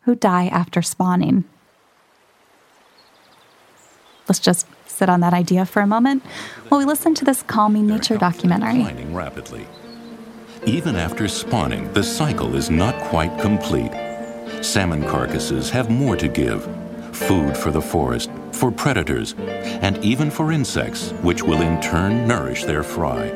who 0.00 0.14
die 0.14 0.48
after 0.48 0.82
spawning. 0.82 1.44
Let's 4.28 4.40
just 4.40 4.66
sit 4.86 5.08
on 5.08 5.20
that 5.20 5.34
idea 5.34 5.64
for 5.64 5.80
a 5.80 5.86
moment 5.86 6.22
while 6.68 6.78
we 6.78 6.84
listen 6.84 7.14
to 7.14 7.24
this 7.24 7.42
calming 7.42 7.86
nature 7.86 8.16
documentary. 8.16 8.82
Rapidly. 9.06 9.66
Even 10.64 10.94
after 10.94 11.26
spawning, 11.26 11.92
the 11.92 12.04
cycle 12.04 12.54
is 12.54 12.70
not 12.70 12.94
quite 13.04 13.36
complete. 13.40 13.92
Salmon 14.62 15.02
carcasses 15.02 15.70
have 15.70 15.90
more 15.90 16.16
to 16.16 16.28
give 16.28 16.68
food 17.12 17.56
for 17.56 17.70
the 17.70 17.80
forest, 17.80 18.30
for 18.52 18.70
predators, 18.70 19.34
and 19.38 19.96
even 20.04 20.30
for 20.30 20.52
insects, 20.52 21.10
which 21.22 21.42
will 21.42 21.62
in 21.62 21.80
turn 21.80 22.26
nourish 22.26 22.64
their 22.64 22.82
fry. 22.82 23.26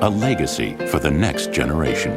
A 0.00 0.08
legacy 0.08 0.74
for 0.86 0.98
the 0.98 1.10
next 1.10 1.52
generation. 1.52 2.12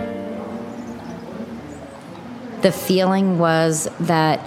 The 2.61 2.71
feeling 2.71 3.39
was 3.39 3.89
that 3.99 4.39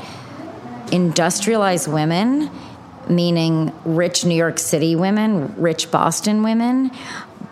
industrialized 0.92 1.88
women 1.88 2.50
meaning 3.08 3.72
rich 3.84 4.24
New 4.24 4.34
York 4.34 4.58
City 4.58 4.96
women, 4.96 5.54
rich 5.60 5.90
Boston 5.90 6.42
women, 6.42 6.90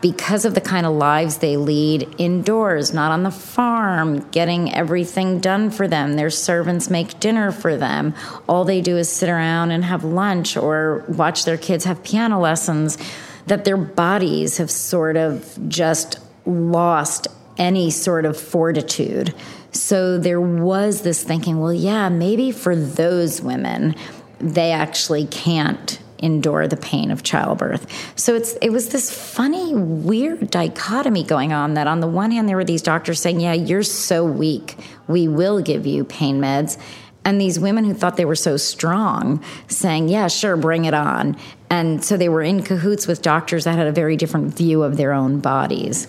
because 0.03 0.45
of 0.45 0.55
the 0.55 0.61
kind 0.61 0.85
of 0.85 0.93
lives 0.93 1.39
they 1.39 1.57
lead 1.57 2.13
indoors, 2.19 2.93
not 2.93 3.13
on 3.13 3.23
the 3.23 3.31
farm, 3.31 4.29
getting 4.31 4.75
everything 4.75 5.39
done 5.39 5.71
for 5.71 5.87
them. 5.89 6.15
Their 6.15 6.29
servants 6.29 6.91
make 6.91 7.21
dinner 7.21 7.53
for 7.53 7.77
them. 7.77 8.13
All 8.49 8.65
they 8.65 8.81
do 8.81 8.99
is 8.99 9.09
sit 9.09 9.31
around 9.31 9.71
and 9.71 9.85
have 9.85 10.03
lunch 10.03 10.57
or 10.57 11.05
watch 11.09 11.45
their 11.45 11.57
kids 11.57 11.85
have 11.85 12.03
piano 12.03 12.41
lessons. 12.41 12.99
That 13.47 13.65
their 13.65 13.77
bodies 13.77 14.59
have 14.59 14.71
sort 14.71 15.17
of 15.17 15.59
just 15.69 16.19
lost 16.45 17.29
any 17.57 17.91
sort 17.91 18.25
of 18.25 18.39
fortitude. 18.39 19.35
So 19.71 20.19
there 20.19 20.41
was 20.41 21.03
this 21.03 21.23
thinking, 21.23 21.61
well, 21.61 21.73
yeah, 21.73 22.09
maybe 22.09 22.51
for 22.51 22.75
those 22.75 23.41
women, 23.41 23.95
they 24.39 24.73
actually 24.73 25.27
can't 25.27 26.02
endure 26.23 26.69
the 26.69 26.77
pain 26.77 27.11
of 27.11 27.23
childbirth. 27.23 27.87
So 28.19 28.35
it's 28.35 28.55
it 28.63 28.71
was 28.71 28.91
this 28.91 29.11
funny, 29.11 29.75
weird 29.75 30.51
dichotomy 30.51 31.25
going 31.25 31.53
on 31.53 31.75
that 31.75 31.87
on 31.87 32.01
the 32.01 32.07
one 32.07 32.31
hand 32.31 32.49
there 32.49 32.57
were 32.57 32.65
these 32.65 32.83
doctors 32.83 33.21
saying, 33.21 33.41
Yeah, 33.41 33.53
you're 33.53 33.83
so 33.83 34.25
weak, 34.25 34.77
we 35.09 35.29
will 35.29 35.61
give 35.61 35.87
you 35.87 36.05
pain 36.05 36.41
meds. 36.41 36.79
And 37.25 37.41
these 37.41 37.59
women 37.59 37.85
who 37.85 37.95
thought 37.95 38.17
they 38.17 38.25
were 38.25 38.35
so 38.35 38.57
strong 38.57 39.43
saying, 39.69 40.09
Yeah, 40.09 40.29
sure, 40.29 40.57
bring 40.57 40.85
it 40.85 40.95
on. 40.95 41.37
And 41.71 42.05
so 42.05 42.17
they 42.17 42.29
were 42.29 42.43
in 42.43 42.63
cahoots 42.63 43.07
with 43.07 43.23
doctors 43.23 43.65
that 43.65 43.77
had 43.77 43.87
a 43.87 43.93
very 43.93 44.17
different 44.17 44.55
view 44.55 44.83
of 44.83 44.97
their 44.97 45.13
own 45.13 45.41
bodies. 45.41 46.07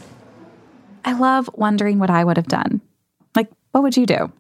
I 1.06 1.14
love 1.14 1.50
wondering 1.54 2.00
what 2.00 2.10
I 2.10 2.24
would 2.24 2.38
have 2.38 2.48
done. 2.48 2.82
Like, 3.36 3.50
what 3.72 3.82
would 3.82 3.98
you 3.98 4.06
do? 4.06 4.32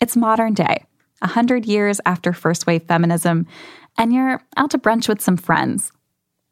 It's 0.00 0.16
modern 0.16 0.54
day, 0.54 0.84
100 1.20 1.64
years 1.64 2.00
after 2.04 2.32
first 2.32 2.66
wave 2.66 2.84
feminism, 2.84 3.46
and 3.98 4.12
you're 4.12 4.42
out 4.56 4.70
to 4.70 4.78
brunch 4.78 5.08
with 5.08 5.20
some 5.20 5.36
friends. 5.36 5.92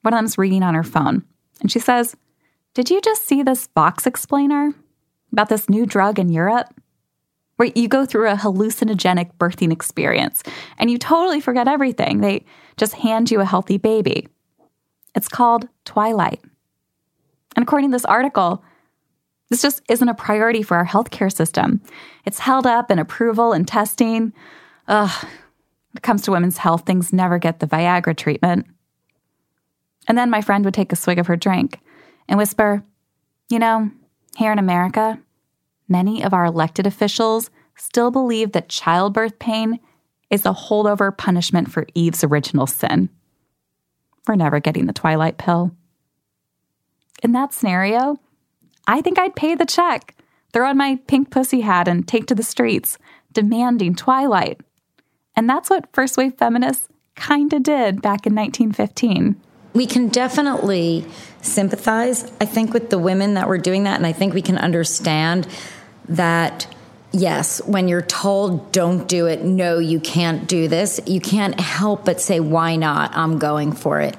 One 0.02 0.14
of 0.14 0.18
them's 0.18 0.38
reading 0.38 0.62
on 0.62 0.74
her 0.74 0.82
phone, 0.82 1.24
and 1.60 1.70
she 1.70 1.78
says, 1.78 2.16
Did 2.74 2.90
you 2.90 3.00
just 3.00 3.26
see 3.26 3.42
this 3.42 3.68
Vox 3.74 4.06
explainer 4.06 4.72
about 5.32 5.48
this 5.48 5.68
new 5.68 5.86
drug 5.86 6.18
in 6.18 6.28
Europe? 6.28 6.68
Where 7.56 7.70
you 7.74 7.86
go 7.86 8.04
through 8.04 8.30
a 8.30 8.34
hallucinogenic 8.34 9.36
birthing 9.38 9.72
experience 9.72 10.42
and 10.76 10.90
you 10.90 10.98
totally 10.98 11.40
forget 11.40 11.68
everything. 11.68 12.20
They 12.20 12.44
just 12.76 12.94
hand 12.94 13.30
you 13.30 13.40
a 13.40 13.44
healthy 13.44 13.78
baby. 13.78 14.26
It's 15.14 15.28
called 15.28 15.68
Twilight. 15.84 16.40
And 17.54 17.62
according 17.62 17.90
to 17.90 17.94
this 17.94 18.04
article, 18.04 18.64
this 19.50 19.62
just 19.62 19.82
isn't 19.88 20.08
a 20.08 20.14
priority 20.14 20.62
for 20.62 20.76
our 20.76 20.86
healthcare 20.86 21.32
system. 21.32 21.80
It's 22.24 22.40
held 22.40 22.66
up 22.66 22.90
in 22.90 22.98
approval 22.98 23.52
and 23.52 23.68
testing. 23.68 24.32
Ugh, 24.88 25.26
it 25.94 26.02
comes 26.02 26.22
to 26.22 26.30
women's 26.30 26.58
health, 26.58 26.84
things 26.84 27.12
never 27.12 27.38
get 27.38 27.60
the 27.60 27.66
Viagra 27.66 28.16
treatment. 28.16 28.66
And 30.08 30.18
then 30.18 30.30
my 30.30 30.40
friend 30.40 30.64
would 30.64 30.74
take 30.74 30.92
a 30.92 30.96
swig 30.96 31.18
of 31.18 31.26
her 31.28 31.36
drink 31.36 31.80
and 32.28 32.38
whisper, 32.38 32.82
You 33.48 33.58
know, 33.58 33.90
here 34.36 34.52
in 34.52 34.58
America, 34.58 35.20
many 35.88 36.22
of 36.22 36.34
our 36.34 36.44
elected 36.44 36.86
officials 36.86 37.50
still 37.76 38.10
believe 38.10 38.52
that 38.52 38.68
childbirth 38.68 39.38
pain 39.38 39.78
is 40.30 40.46
a 40.46 40.52
holdover 40.52 41.16
punishment 41.16 41.70
for 41.70 41.86
Eve's 41.94 42.24
original 42.24 42.66
sin. 42.66 43.08
We're 44.26 44.36
never 44.36 44.60
getting 44.60 44.86
the 44.86 44.92
twilight 44.92 45.38
pill. 45.38 45.72
In 47.22 47.32
that 47.32 47.52
scenario, 47.52 48.18
I 48.86 49.00
think 49.00 49.18
I'd 49.18 49.36
pay 49.36 49.54
the 49.54 49.66
check, 49.66 50.14
throw 50.52 50.68
on 50.68 50.76
my 50.76 50.96
pink 51.06 51.30
pussy 51.30 51.60
hat, 51.60 51.88
and 51.88 52.06
take 52.06 52.26
to 52.26 52.34
the 52.34 52.42
streets, 52.42 52.98
demanding 53.32 53.94
twilight. 53.94 54.60
And 55.36 55.48
that's 55.48 55.70
what 55.70 55.92
first 55.92 56.16
wave 56.16 56.34
feminists 56.34 56.88
kinda 57.16 57.60
did 57.60 58.02
back 58.02 58.26
in 58.26 58.34
1915. 58.34 59.36
We 59.72 59.86
can 59.86 60.08
definitely 60.08 61.04
sympathize, 61.42 62.30
I 62.40 62.44
think, 62.44 62.72
with 62.72 62.90
the 62.90 62.98
women 62.98 63.34
that 63.34 63.48
were 63.48 63.58
doing 63.58 63.84
that. 63.84 63.96
And 63.96 64.06
I 64.06 64.12
think 64.12 64.32
we 64.32 64.42
can 64.42 64.56
understand 64.56 65.48
that, 66.08 66.66
yes, 67.12 67.60
when 67.66 67.88
you're 67.88 68.02
told, 68.02 68.70
don't 68.70 69.08
do 69.08 69.26
it, 69.26 69.42
no, 69.44 69.78
you 69.78 69.98
can't 69.98 70.46
do 70.46 70.68
this, 70.68 71.00
you 71.06 71.20
can't 71.20 71.58
help 71.58 72.04
but 72.04 72.20
say, 72.20 72.38
why 72.40 72.76
not? 72.76 73.16
I'm 73.16 73.38
going 73.38 73.72
for 73.72 74.00
it. 74.00 74.16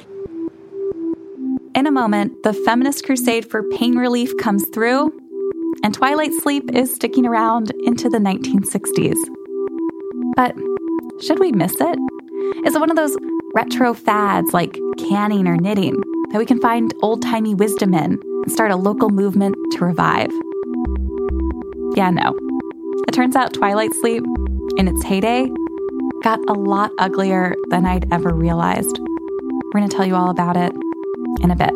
In 1.73 1.87
a 1.87 1.91
moment, 1.91 2.43
the 2.43 2.53
feminist 2.53 3.05
crusade 3.05 3.49
for 3.49 3.63
pain 3.63 3.95
relief 3.97 4.35
comes 4.37 4.65
through, 4.73 5.11
and 5.83 5.93
twilight 5.93 6.31
sleep 6.41 6.71
is 6.73 6.93
sticking 6.93 7.25
around 7.25 7.71
into 7.85 8.09
the 8.09 8.17
1960s. 8.17 9.17
But 10.35 10.55
should 11.21 11.39
we 11.39 11.51
miss 11.51 11.73
it? 11.79 11.99
Is 12.65 12.75
it 12.75 12.79
one 12.79 12.89
of 12.89 12.95
those 12.95 13.15
retro 13.53 13.93
fads 13.93 14.53
like 14.53 14.77
canning 14.97 15.47
or 15.47 15.55
knitting 15.57 15.95
that 16.31 16.39
we 16.39 16.45
can 16.45 16.59
find 16.59 16.93
old 17.01 17.21
timey 17.21 17.55
wisdom 17.55 17.93
in 17.93 18.19
and 18.21 18.51
start 18.51 18.71
a 18.71 18.75
local 18.75 19.09
movement 19.09 19.55
to 19.71 19.85
revive? 19.85 20.31
Yeah, 21.95 22.09
no. 22.09 22.37
It 23.07 23.13
turns 23.13 23.35
out 23.35 23.53
twilight 23.53 23.93
sleep, 24.01 24.23
in 24.77 24.87
its 24.87 25.03
heyday, 25.03 25.47
got 26.23 26.39
a 26.49 26.53
lot 26.53 26.91
uglier 26.97 27.55
than 27.69 27.85
I'd 27.85 28.11
ever 28.11 28.33
realized. 28.33 28.99
We're 28.99 29.79
going 29.79 29.89
to 29.89 29.95
tell 29.95 30.05
you 30.05 30.15
all 30.15 30.29
about 30.29 30.57
it 30.57 30.73
in 31.41 31.51
a 31.51 31.55
bit. 31.55 31.73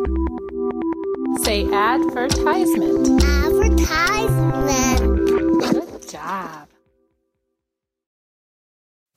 Say 1.44 1.70
advertisement. 1.72 3.22
Advertisement. 3.22 5.19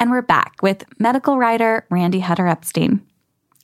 And 0.00 0.10
we're 0.10 0.22
back 0.22 0.56
with 0.62 0.86
medical 0.98 1.36
writer 1.36 1.84
Randi 1.90 2.20
Hutter 2.20 2.46
Epstein. 2.46 3.06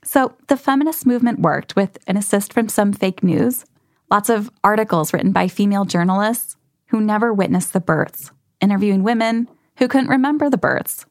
So, 0.04 0.34
the 0.48 0.58
feminist 0.58 1.06
movement 1.06 1.40
worked 1.40 1.74
with 1.74 1.96
an 2.06 2.18
assist 2.18 2.52
from 2.52 2.68
some 2.68 2.92
fake 2.92 3.22
news, 3.22 3.64
lots 4.10 4.28
of 4.28 4.50
articles 4.62 5.14
written 5.14 5.32
by 5.32 5.48
female 5.48 5.86
journalists 5.86 6.58
who 6.88 7.00
never 7.00 7.32
witnessed 7.32 7.72
the 7.72 7.80
births, 7.80 8.32
interviewing 8.60 9.02
women 9.02 9.48
who 9.78 9.88
couldn't 9.88 10.10
remember 10.10 10.50
the 10.50 10.58
births. 10.58 11.06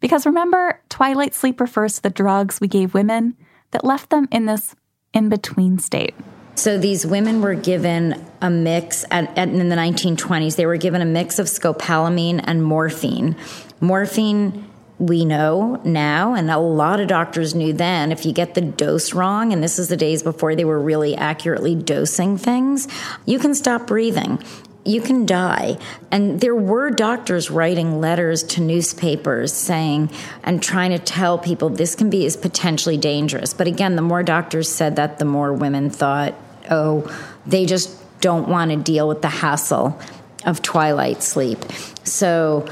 Because 0.00 0.26
remember, 0.26 0.82
twilight 0.90 1.34
sleep 1.34 1.62
refers 1.62 1.94
to 1.94 2.02
the 2.02 2.10
drugs 2.10 2.60
we 2.60 2.68
gave 2.68 2.92
women 2.92 3.38
that 3.70 3.84
left 3.84 4.10
them 4.10 4.28
in 4.30 4.44
this 4.44 4.76
in 5.14 5.30
between 5.30 5.78
state. 5.78 6.14
So 6.58 6.76
these 6.76 7.06
women 7.06 7.40
were 7.40 7.54
given 7.54 8.26
a 8.42 8.50
mix 8.50 9.04
at, 9.12 9.38
at, 9.38 9.48
in 9.48 9.68
the 9.68 9.76
1920s. 9.76 10.56
They 10.56 10.66
were 10.66 10.76
given 10.76 11.00
a 11.00 11.06
mix 11.06 11.38
of 11.38 11.46
scopolamine 11.46 12.40
and 12.44 12.64
morphine. 12.64 13.36
Morphine, 13.80 14.68
we 14.98 15.24
know 15.24 15.80
now, 15.84 16.34
and 16.34 16.50
a 16.50 16.58
lot 16.58 16.98
of 16.98 17.06
doctors 17.06 17.54
knew 17.54 17.72
then, 17.72 18.10
if 18.10 18.26
you 18.26 18.32
get 18.32 18.54
the 18.54 18.60
dose 18.60 19.14
wrong, 19.14 19.52
and 19.52 19.62
this 19.62 19.78
is 19.78 19.88
the 19.88 19.96
days 19.96 20.22
before 20.22 20.56
they 20.56 20.64
were 20.64 20.80
really 20.80 21.16
accurately 21.16 21.76
dosing 21.76 22.36
things, 22.36 22.88
you 23.24 23.38
can 23.38 23.54
stop 23.54 23.86
breathing. 23.86 24.42
You 24.84 25.00
can 25.02 25.26
die. 25.26 25.76
And 26.10 26.40
there 26.40 26.54
were 26.54 26.90
doctors 26.90 27.50
writing 27.50 28.00
letters 28.00 28.42
to 28.44 28.60
newspapers 28.62 29.52
saying 29.52 30.10
and 30.42 30.62
trying 30.62 30.90
to 30.90 30.98
tell 30.98 31.38
people 31.38 31.68
this 31.68 31.94
can 31.94 32.08
be 32.08 32.24
is 32.24 32.36
potentially 32.36 32.96
dangerous. 32.96 33.52
But 33.52 33.66
again, 33.66 33.96
the 33.96 34.02
more 34.02 34.22
doctors 34.22 34.68
said 34.68 34.96
that, 34.96 35.18
the 35.18 35.24
more 35.26 35.52
women 35.52 35.90
thought, 35.90 36.34
oh, 36.70 37.06
they 37.46 37.66
just 37.66 37.96
don't 38.20 38.48
want 38.48 38.70
to 38.70 38.76
deal 38.78 39.06
with 39.06 39.20
the 39.20 39.28
hassle 39.28 40.00
of 40.46 40.62
twilight 40.62 41.22
sleep. 41.22 41.58
So 42.02 42.66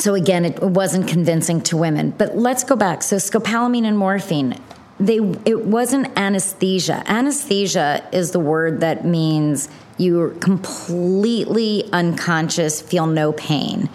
so 0.00 0.14
again, 0.14 0.44
it 0.44 0.60
wasn't 0.62 1.08
convincing 1.08 1.60
to 1.62 1.76
women. 1.76 2.10
But 2.10 2.36
let's 2.36 2.64
go 2.64 2.76
back. 2.76 3.02
So 3.02 3.16
scopolamine 3.16 3.84
and 3.84 3.96
morphine, 3.96 4.60
they 5.00 5.18
it 5.44 5.64
wasn't 5.66 6.16
anesthesia. 6.18 7.02
Anesthesia 7.06 8.06
is 8.12 8.32
the 8.32 8.40
word 8.40 8.80
that 8.80 9.04
means 9.04 9.68
you're 9.96 10.30
completely 10.30 11.88
unconscious, 11.92 12.80
feel 12.80 13.06
no 13.06 13.32
pain. 13.32 13.88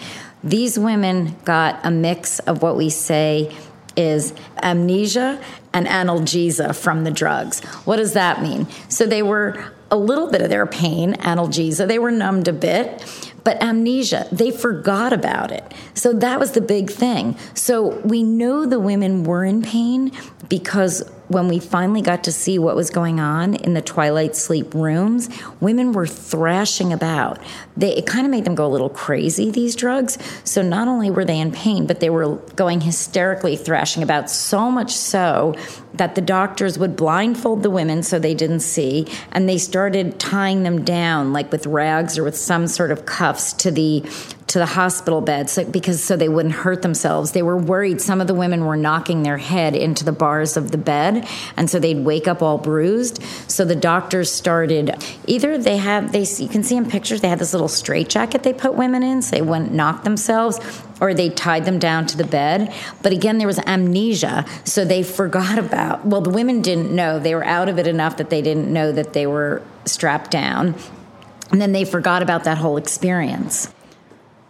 These 0.44 0.78
women 0.78 1.36
got 1.46 1.80
a 1.86 1.92
mix 1.92 2.40
of 2.40 2.62
what 2.62 2.76
we 2.76 2.90
say 2.90 3.56
is 3.96 4.34
amnesia 4.62 5.42
and 5.74 5.88
analgesia 5.88 6.76
from 6.76 7.04
the 7.04 7.12
drugs. 7.12 7.62
What 7.86 7.98
does 7.98 8.14
that 8.14 8.42
mean? 8.42 8.68
So 8.90 9.06
they 9.06 9.24
were 9.24 9.72
a 9.90 9.98
little 9.98 10.30
bit 10.30 10.42
of 10.42 10.50
their 10.50 10.66
pain, 10.66 11.14
analgesia. 11.14 11.88
They 11.88 12.00
were 12.00 12.12
numbed 12.12 12.48
a 12.48 12.54
bit, 12.54 13.33
but 13.44 13.62
amnesia, 13.62 14.28
they 14.32 14.52
forgot 14.52 15.14
about 15.14 15.52
it. 15.52 15.74
So 15.94 16.14
that 16.14 16.40
was 16.40 16.52
the 16.52 16.62
big 16.62 16.90
thing. 16.90 17.38
So 17.54 18.00
we 18.02 18.24
know 18.24 18.66
the 18.66 18.80
women 18.80 19.24
were 19.24 19.44
in 19.44 19.62
pain 19.62 20.12
because 20.50 21.04
when 21.28 21.48
we 21.48 21.60
finally 21.60 22.02
got 22.02 22.24
to 22.26 22.32
see 22.32 22.60
what 22.60 22.76
was 22.76 22.90
going 22.90 23.20
on 23.20 23.56
in 23.56 23.74
the 23.74 23.82
twilight 23.82 24.36
sleep 24.36 24.74
rooms, 24.74 25.30
women 25.60 25.94
were 25.94 26.06
thrashing 26.06 26.92
about. 26.94 27.40
They, 27.78 27.96
it 27.96 28.06
kind 28.06 28.26
of 28.26 28.32
made 28.32 28.46
them 28.46 28.56
go 28.56 28.66
a 28.66 28.68
little 28.68 28.90
crazy, 28.90 29.50
these 29.50 29.76
drugs. 29.76 30.18
So 30.44 30.62
not 30.62 30.88
only 30.88 31.10
were 31.10 31.26
they 31.26 31.40
in 31.40 31.52
pain, 31.52 31.88
but 31.88 32.00
they 32.00 32.10
were 32.10 32.36
going 32.56 32.82
hysterically 32.82 33.56
thrashing 33.56 34.04
about, 34.04 34.30
so 34.30 34.70
much 34.70 34.92
so 34.92 35.56
that 35.94 36.16
the 36.16 36.22
doctors 36.22 36.78
would 36.78 36.96
blindfold 36.96 37.64
the 37.64 37.70
women 37.70 38.04
so 38.04 38.20
they 38.20 38.34
didn't 38.34 38.62
see, 38.62 39.08
and 39.32 39.48
they 39.48 39.58
started 39.58 40.20
tying 40.20 40.64
them 40.64 40.84
down, 40.84 41.34
like 41.34 41.52
with 41.52 41.66
rags 41.66 42.18
or 42.18 42.24
with 42.24 42.36
some 42.36 42.68
sort 42.68 42.92
of 42.92 43.06
cuffs 43.06 43.54
to 43.54 43.72
the 43.72 44.04
to 44.54 44.60
the 44.60 44.68
hospital 44.68 45.20
beds 45.20 45.58
because 45.72 46.04
so 46.04 46.16
they 46.16 46.30
wouldn't 46.30 46.54
hurt 46.54 46.84
themselves. 46.84 47.32
They 47.32 47.42
were 47.42 47.58
worried 47.58 48.00
some 48.00 48.22
of 48.22 48.28
the 48.28 48.36
women 48.36 48.66
were 48.66 48.78
knocking 48.78 49.24
their 49.24 49.40
head 49.40 49.76
into 49.76 50.06
the 50.06 50.12
bars 50.12 50.56
of 50.56 50.70
the 50.70 50.78
bed 50.78 51.28
and 51.58 51.68
so 51.68 51.80
they'd 51.80 52.06
wake 52.06 52.28
up 52.28 52.44
all 52.44 52.60
bruised. 52.60 53.24
So 53.50 53.66
the 53.66 53.76
doctors 53.76 54.32
started 54.32 55.04
either 55.26 55.58
they 55.58 55.78
have 55.78 56.12
they 56.12 56.24
you 56.38 56.48
can 56.48 56.62
see 56.62 56.78
in 56.78 56.88
pictures 56.88 57.22
they 57.22 57.30
had 57.30 57.40
this 57.40 57.52
little 57.52 57.68
straitjacket 57.68 58.44
they 58.44 58.54
put 58.54 58.76
women 58.76 59.02
in 59.02 59.24
so 59.24 59.36
they 59.36 59.42
wouldn't 59.42 59.74
knock 59.74 60.04
themselves 60.04 60.60
or 61.02 61.16
they 61.16 61.32
tied 61.32 61.66
them 61.66 61.80
down 61.80 62.06
to 62.06 62.16
the 62.18 62.24
bed. 62.24 62.72
But 63.02 63.12
again, 63.12 63.40
there 63.40 63.48
was 63.48 63.58
amnesia. 63.66 64.46
So 64.66 64.86
they 64.86 65.02
forgot 65.02 65.58
about, 65.58 66.06
well, 66.06 66.22
the 66.22 66.30
women 66.30 66.62
didn't 66.62 66.96
know. 66.96 67.18
They 67.18 67.34
were 67.34 67.44
out 67.44 67.70
of 67.70 67.80
it 67.80 67.88
enough 67.88 68.18
that 68.18 68.30
they 68.30 68.44
didn't 68.44 68.72
know 68.72 68.92
that 68.92 69.14
they 69.14 69.26
were 69.26 69.64
strapped 69.86 70.30
down. 70.30 70.76
And 71.52 71.60
then 71.60 71.72
they 71.72 71.86
forgot 71.86 72.22
about 72.22 72.44
that 72.44 72.60
whole 72.60 72.78
experience. 72.78 73.74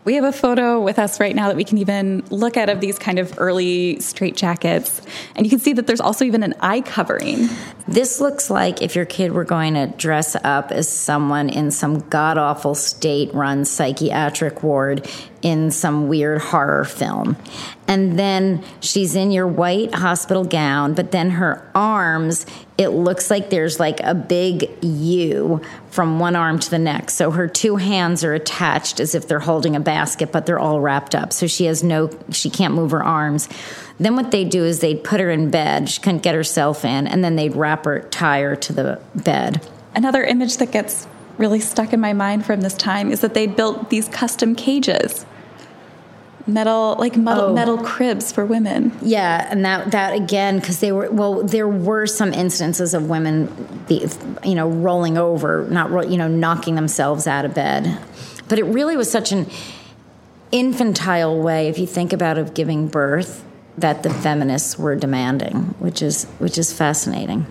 We 0.06 0.16
have 0.16 0.26
a 0.26 0.34
photo 0.34 0.82
with 0.82 1.00
us 1.00 1.20
right 1.20 1.34
now 1.34 1.48
that 1.48 1.56
we 1.56 1.64
can 1.64 1.78
even 1.78 2.24
look 2.30 2.58
at 2.58 2.70
of 2.70 2.82
these 2.82 3.00
kind 3.00 3.20
of 3.20 3.34
early 3.38 3.96
straitjackets. 3.98 5.02
And 5.36 5.46
you 5.46 5.50
can 5.50 5.60
see 5.60 5.72
that 5.74 5.88
there's 5.88 6.02
also 6.02 6.26
even 6.26 6.44
an 6.44 6.56
eye 6.60 6.82
covering. 6.82 7.48
This 7.88 8.20
looks 8.20 8.50
like 8.50 8.82
if 8.82 8.96
your 8.96 9.06
kid 9.06 9.32
were 9.32 9.46
going 9.46 9.76
to 9.76 9.88
dress 9.88 10.36
up 10.44 10.72
as 10.72 10.90
someone 10.90 11.48
in 11.48 11.72
some 11.72 12.00
god 12.10 12.38
awful 12.38 12.76
state 12.76 13.34
run 13.34 13.64
psychiatric 13.64 14.62
ward 14.62 15.10
in 15.44 15.70
some 15.70 16.08
weird 16.08 16.42
horror 16.42 16.86
film. 16.86 17.36
And 17.86 18.18
then 18.18 18.64
she's 18.80 19.14
in 19.14 19.30
your 19.30 19.46
white 19.46 19.94
hospital 19.94 20.46
gown, 20.46 20.94
but 20.94 21.12
then 21.12 21.32
her 21.32 21.70
arms, 21.76 22.46
it 22.78 22.88
looks 22.88 23.30
like 23.30 23.50
there's 23.50 23.78
like 23.78 24.00
a 24.00 24.16
big 24.16 24.72
U 24.82 25.62
from 25.92 26.18
one 26.18 26.38
arm 26.38 26.60
to 26.60 26.70
the 26.70 26.80
next. 26.80 27.16
So 27.16 27.30
her 27.32 27.50
two 27.50 27.76
hands 27.76 28.24
are 28.24 28.34
attached 28.34 29.02
as 29.02 29.14
if 29.14 29.28
they're 29.28 29.40
holding 29.40 29.76
a 29.76 29.82
basket, 29.82 30.32
but 30.32 30.46
they're 30.46 30.58
all 30.58 30.80
wrapped 30.80 31.14
up. 31.14 31.34
So 31.34 31.46
she 31.46 31.66
has 31.66 31.84
no, 31.84 32.10
she 32.32 32.50
can't 32.50 32.74
move 32.74 32.92
her 32.92 33.04
arms. 33.04 33.50
Then 34.00 34.16
what 34.16 34.32
they 34.32 34.46
do 34.46 34.64
is 34.64 34.80
they'd 34.80 35.04
put 35.04 35.20
her 35.20 35.30
in 35.30 35.52
bed. 35.52 35.90
She 35.90 36.02
couldn't 36.02 36.24
get 36.24 36.36
herself 36.36 36.86
in, 36.86 37.06
and 37.06 37.22
then 37.22 37.36
they'd 37.36 37.56
wrap 37.56 37.84
her, 37.84 38.00
tie 38.00 38.42
her 38.42 38.56
to 38.56 38.74
the 38.74 39.02
bed. 39.14 39.62
Another 39.94 40.24
image 40.24 40.58
that 40.58 40.72
gets 40.72 41.06
really 41.38 41.60
stuck 41.60 41.92
in 41.92 42.00
my 42.00 42.14
mind 42.14 42.46
from 42.46 42.62
this 42.62 42.76
time 42.76 43.12
is 43.12 43.20
that 43.22 43.34
they 43.34 43.46
built 43.46 43.90
these 43.90 44.08
custom 44.08 44.56
cages 44.56 45.26
metal 46.46 46.96
like 47.00 47.16
metal, 47.16 47.46
oh. 47.46 47.54
metal 47.54 47.78
cribs 47.78 48.32
for 48.32 48.46
women. 48.46 48.92
Yeah 49.02 49.48
and 49.50 49.64
that 49.66 49.92
that 49.92 50.14
again 50.14 50.60
because 50.60 50.80
they 50.80 50.92
were 50.92 51.10
well 51.10 51.44
there 51.44 51.68
were 51.68 52.06
some 52.06 52.34
instances 52.34 52.94
of 52.94 53.10
women 53.10 53.48
be, 53.88 54.08
you 54.44 54.56
know 54.56 54.70
rolling 54.70 55.18
over 55.18 55.68
not 55.70 56.10
you 56.10 56.18
know 56.18 56.28
knocking 56.28 56.76
themselves 56.76 57.28
out 57.28 57.46
of 57.46 57.54
bed. 57.54 58.00
But 58.50 58.60
it 58.60 58.66
really 58.66 58.98
was 58.98 59.10
such 59.10 59.32
an 59.32 59.48
infantile 60.52 61.42
way 61.42 61.70
if 61.70 61.80
you 61.80 61.88
think 61.88 62.14
about 62.14 62.38
of 62.38 62.54
giving 62.54 62.88
birth 62.88 63.44
that 63.78 64.04
the 64.04 64.10
feminists 64.10 64.78
were 64.78 64.96
demanding 64.96 65.56
which 65.80 66.02
is 66.02 66.26
which 66.40 66.58
is 66.58 66.74
fascinating. 66.74 67.46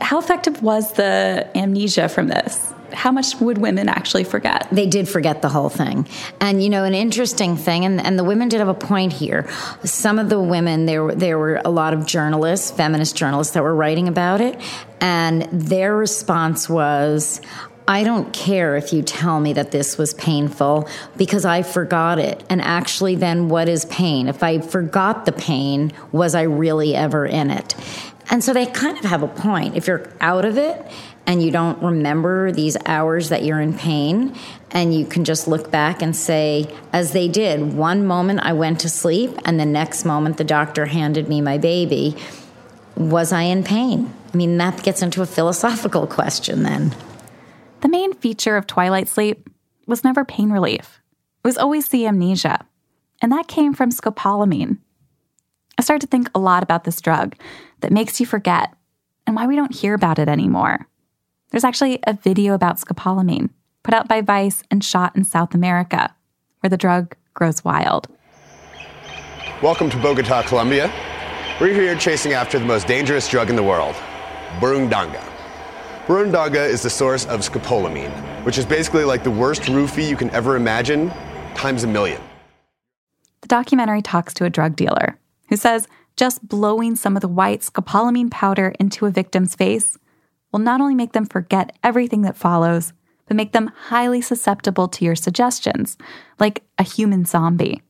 How 0.00 0.18
effective 0.18 0.62
was 0.62 0.92
the 0.94 1.48
amnesia 1.54 2.08
from 2.08 2.28
this 2.28 2.71
how 2.92 3.12
much 3.12 3.40
would 3.40 3.58
women 3.58 3.88
actually 3.88 4.24
forget? 4.24 4.68
They 4.70 4.86
did 4.86 5.08
forget 5.08 5.42
the 5.42 5.48
whole 5.48 5.68
thing. 5.68 6.06
And, 6.40 6.62
you 6.62 6.70
know, 6.70 6.84
an 6.84 6.94
interesting 6.94 7.56
thing, 7.56 7.84
and, 7.84 8.00
and 8.00 8.18
the 8.18 8.24
women 8.24 8.48
did 8.48 8.58
have 8.60 8.68
a 8.68 8.74
point 8.74 9.12
here. 9.12 9.48
Some 9.84 10.18
of 10.18 10.28
the 10.28 10.40
women, 10.40 10.86
there, 10.86 11.14
there 11.14 11.38
were 11.38 11.60
a 11.64 11.70
lot 11.70 11.94
of 11.94 12.06
journalists, 12.06 12.70
feminist 12.70 13.16
journalists, 13.16 13.54
that 13.54 13.62
were 13.62 13.74
writing 13.74 14.08
about 14.08 14.40
it. 14.40 14.60
And 15.00 15.42
their 15.52 15.96
response 15.96 16.68
was, 16.68 17.40
I 17.88 18.04
don't 18.04 18.32
care 18.32 18.76
if 18.76 18.92
you 18.92 19.02
tell 19.02 19.40
me 19.40 19.52
that 19.54 19.72
this 19.72 19.98
was 19.98 20.14
painful 20.14 20.88
because 21.16 21.44
I 21.44 21.62
forgot 21.62 22.18
it. 22.18 22.42
And 22.48 22.62
actually, 22.62 23.16
then 23.16 23.48
what 23.48 23.68
is 23.68 23.84
pain? 23.86 24.28
If 24.28 24.42
I 24.42 24.60
forgot 24.60 25.26
the 25.26 25.32
pain, 25.32 25.92
was 26.12 26.34
I 26.34 26.42
really 26.42 26.94
ever 26.94 27.26
in 27.26 27.50
it? 27.50 27.74
And 28.30 28.42
so 28.42 28.52
they 28.52 28.66
kind 28.66 28.96
of 28.96 29.04
have 29.04 29.22
a 29.22 29.28
point. 29.28 29.76
If 29.76 29.88
you're 29.88 30.08
out 30.20 30.44
of 30.44 30.56
it 30.56 30.86
and 31.26 31.42
you 31.42 31.50
don't 31.50 31.82
remember 31.82 32.52
these 32.52 32.76
hours 32.86 33.28
that 33.28 33.44
you're 33.44 33.60
in 33.60 33.74
pain, 33.74 34.34
and 34.70 34.94
you 34.94 35.06
can 35.06 35.24
just 35.24 35.46
look 35.46 35.70
back 35.70 36.02
and 36.02 36.16
say, 36.16 36.72
as 36.92 37.12
they 37.12 37.28
did, 37.28 37.74
one 37.74 38.06
moment 38.06 38.40
I 38.42 38.52
went 38.52 38.80
to 38.80 38.88
sleep, 38.88 39.38
and 39.44 39.58
the 39.58 39.66
next 39.66 40.04
moment 40.04 40.36
the 40.36 40.44
doctor 40.44 40.86
handed 40.86 41.28
me 41.28 41.40
my 41.40 41.58
baby. 41.58 42.16
Was 42.96 43.32
I 43.32 43.42
in 43.42 43.62
pain? 43.62 44.12
I 44.32 44.36
mean, 44.36 44.56
that 44.58 44.82
gets 44.82 45.02
into 45.02 45.22
a 45.22 45.26
philosophical 45.26 46.06
question 46.06 46.62
then. 46.62 46.94
The 47.80 47.88
main 47.88 48.14
feature 48.14 48.56
of 48.56 48.66
twilight 48.66 49.08
sleep 49.08 49.48
was 49.86 50.04
never 50.04 50.24
pain 50.24 50.50
relief, 50.50 51.00
it 51.44 51.48
was 51.48 51.58
always 51.58 51.88
the 51.88 52.06
amnesia. 52.06 52.66
And 53.20 53.30
that 53.30 53.46
came 53.46 53.72
from 53.72 53.90
scopolamine. 53.90 54.78
I 55.78 55.82
started 55.82 56.00
to 56.02 56.10
think 56.10 56.28
a 56.34 56.40
lot 56.40 56.64
about 56.64 56.82
this 56.84 57.00
drug 57.00 57.36
that 57.80 57.92
makes 57.92 58.18
you 58.18 58.26
forget 58.26 58.74
and 59.26 59.36
why 59.36 59.46
we 59.46 59.54
don't 59.54 59.74
hear 59.74 59.94
about 59.94 60.18
it 60.18 60.28
anymore. 60.28 60.88
There's 61.52 61.64
actually 61.64 61.98
a 62.06 62.14
video 62.14 62.54
about 62.54 62.78
scopolamine 62.78 63.50
put 63.82 63.92
out 63.92 64.08
by 64.08 64.22
Vice 64.22 64.62
and 64.70 64.82
shot 64.82 65.14
in 65.14 65.22
South 65.22 65.54
America, 65.54 66.14
where 66.60 66.70
the 66.70 66.78
drug 66.78 67.14
grows 67.34 67.62
wild. 67.62 68.08
Welcome 69.62 69.90
to 69.90 69.98
Bogota, 69.98 70.44
Colombia. 70.44 70.90
We're 71.60 71.74
here 71.74 71.94
chasing 71.94 72.32
after 72.32 72.58
the 72.58 72.64
most 72.64 72.86
dangerous 72.86 73.28
drug 73.28 73.50
in 73.50 73.56
the 73.56 73.62
world, 73.62 73.94
burundanga. 74.60 75.22
Burundanga 76.06 76.66
is 76.66 76.80
the 76.80 76.88
source 76.88 77.26
of 77.26 77.40
scopolamine, 77.40 78.14
which 78.46 78.56
is 78.56 78.64
basically 78.64 79.04
like 79.04 79.22
the 79.22 79.30
worst 79.30 79.64
roofie 79.64 80.08
you 80.08 80.16
can 80.16 80.30
ever 80.30 80.56
imagine, 80.56 81.10
times 81.54 81.84
a 81.84 81.86
million. 81.86 82.22
The 83.42 83.48
documentary 83.48 84.00
talks 84.00 84.32
to 84.34 84.46
a 84.46 84.50
drug 84.50 84.74
dealer 84.74 85.18
who 85.50 85.56
says 85.56 85.86
just 86.16 86.48
blowing 86.48 86.96
some 86.96 87.14
of 87.14 87.20
the 87.20 87.28
white 87.28 87.60
scopolamine 87.60 88.30
powder 88.30 88.72
into 88.80 89.04
a 89.04 89.10
victim's 89.10 89.54
face 89.54 89.98
will 90.52 90.60
not 90.60 90.80
only 90.80 90.94
make 90.94 91.12
them 91.12 91.26
forget 91.26 91.76
everything 91.82 92.22
that 92.22 92.36
follows, 92.36 92.92
but 93.26 93.36
make 93.36 93.52
them 93.52 93.72
highly 93.86 94.20
susceptible 94.20 94.88
to 94.88 95.04
your 95.04 95.16
suggestions, 95.16 95.96
like 96.38 96.62
a 96.78 96.82
human 96.82 97.24
zombie. 97.24 97.82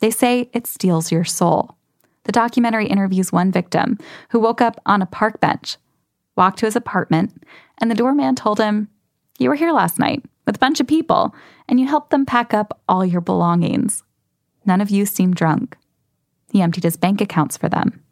They 0.00 0.10
say 0.10 0.50
it 0.52 0.66
steals 0.66 1.10
your 1.10 1.24
soul. 1.24 1.76
The 2.24 2.32
documentary 2.32 2.86
interviews 2.86 3.32
one 3.32 3.50
victim 3.50 3.98
who 4.30 4.40
woke 4.40 4.60
up 4.60 4.80
on 4.86 5.02
a 5.02 5.06
park 5.06 5.40
bench, 5.40 5.76
walked 6.36 6.58
to 6.58 6.66
his 6.66 6.76
apartment, 6.76 7.42
and 7.78 7.90
the 7.90 7.94
doorman 7.94 8.34
told 8.34 8.58
him, 8.58 8.88
You 9.38 9.48
were 9.48 9.54
here 9.54 9.72
last 9.72 9.98
night 9.98 10.24
with 10.46 10.56
a 10.56 10.60
bunch 10.60 10.80
of 10.80 10.86
people, 10.86 11.34
and 11.68 11.80
you 11.80 11.86
helped 11.86 12.10
them 12.10 12.26
pack 12.26 12.52
up 12.52 12.80
all 12.88 13.04
your 13.04 13.20
belongings. 13.20 14.02
None 14.64 14.80
of 14.80 14.90
you 14.90 15.06
seemed 15.06 15.34
drunk. 15.34 15.76
He 16.52 16.62
emptied 16.62 16.84
his 16.84 16.96
bank 16.96 17.20
accounts 17.20 17.56
for 17.56 17.68
them. 17.68 18.02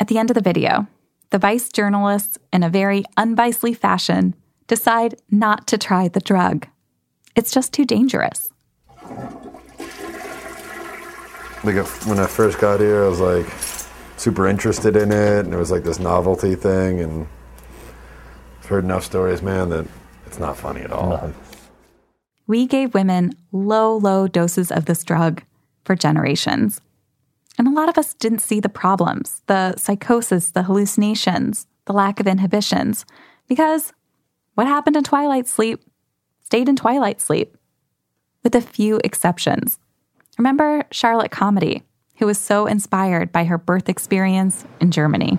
At 0.00 0.08
the 0.08 0.18
end 0.18 0.30
of 0.30 0.34
the 0.34 0.42
video, 0.42 0.86
the 1.30 1.38
vice 1.38 1.68
journalists, 1.68 2.38
in 2.52 2.62
a 2.62 2.70
very 2.70 3.04
unvicely 3.16 3.76
fashion, 3.76 4.34
decide 4.66 5.20
not 5.30 5.66
to 5.68 5.78
try 5.78 6.08
the 6.08 6.20
drug. 6.20 6.66
It's 7.34 7.52
just 7.52 7.72
too 7.72 7.84
dangerous. 7.84 8.50
Like 11.64 11.84
when 12.06 12.18
I 12.18 12.26
first 12.26 12.58
got 12.58 12.80
here, 12.80 13.04
I 13.04 13.08
was 13.08 13.20
like 13.20 13.46
super 14.16 14.46
interested 14.46 14.96
in 14.96 15.12
it, 15.12 15.44
and 15.44 15.52
it 15.52 15.56
was 15.56 15.70
like 15.70 15.84
this 15.84 15.98
novelty 15.98 16.54
thing, 16.54 17.00
and 17.00 17.26
I've 18.60 18.66
heard 18.66 18.84
enough 18.84 19.04
stories, 19.04 19.42
man, 19.42 19.68
that 19.70 19.86
it's 20.26 20.38
not 20.38 20.56
funny 20.56 20.82
at 20.82 20.92
all. 20.92 21.10
No. 21.10 21.34
We 22.46 22.66
gave 22.66 22.94
women 22.94 23.32
low, 23.50 23.96
low 23.96 24.28
doses 24.28 24.70
of 24.70 24.84
this 24.84 25.02
drug 25.02 25.42
for 25.84 25.96
generations. 25.96 26.80
And 27.58 27.66
a 27.66 27.72
lot 27.72 27.88
of 27.88 27.98
us 27.98 28.14
didn't 28.14 28.40
see 28.40 28.60
the 28.60 28.68
problems 28.68 29.42
the 29.46 29.76
psychosis, 29.76 30.50
the 30.50 30.64
hallucinations, 30.64 31.66
the 31.86 31.92
lack 31.92 32.20
of 32.20 32.26
inhibitions, 32.26 33.06
because 33.48 33.92
what 34.54 34.66
happened 34.66 34.96
in 34.96 35.04
twilight 35.04 35.46
sleep 35.46 35.82
stayed 36.42 36.68
in 36.68 36.76
twilight 36.76 37.20
sleep, 37.20 37.56
with 38.42 38.54
a 38.54 38.60
few 38.60 39.00
exceptions. 39.02 39.78
Remember 40.38 40.84
Charlotte 40.90 41.30
Carmody, 41.30 41.82
who 42.18 42.26
was 42.26 42.38
so 42.38 42.66
inspired 42.66 43.32
by 43.32 43.44
her 43.44 43.58
birth 43.58 43.88
experience 43.88 44.64
in 44.80 44.90
Germany. 44.90 45.38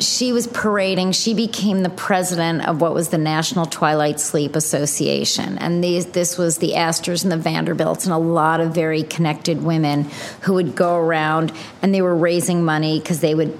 She 0.00 0.32
was 0.32 0.46
parading. 0.46 1.12
She 1.12 1.34
became 1.34 1.82
the 1.82 1.90
president 1.90 2.66
of 2.66 2.80
what 2.80 2.94
was 2.94 3.10
the 3.10 3.18
National 3.18 3.66
Twilight 3.66 4.20
Sleep 4.20 4.56
Association. 4.56 5.58
And 5.58 5.82
these, 5.82 6.06
this 6.06 6.38
was 6.38 6.58
the 6.58 6.76
Astors 6.76 7.22
and 7.22 7.30
the 7.30 7.36
Vanderbilts 7.36 8.04
and 8.04 8.12
a 8.12 8.18
lot 8.18 8.60
of 8.60 8.74
very 8.74 9.02
connected 9.02 9.62
women 9.62 10.04
who 10.42 10.54
would 10.54 10.74
go 10.74 10.96
around 10.96 11.52
and 11.82 11.94
they 11.94 12.02
were 12.02 12.16
raising 12.16 12.64
money 12.64 12.98
because 12.98 13.20
they 13.20 13.34
would 13.34 13.58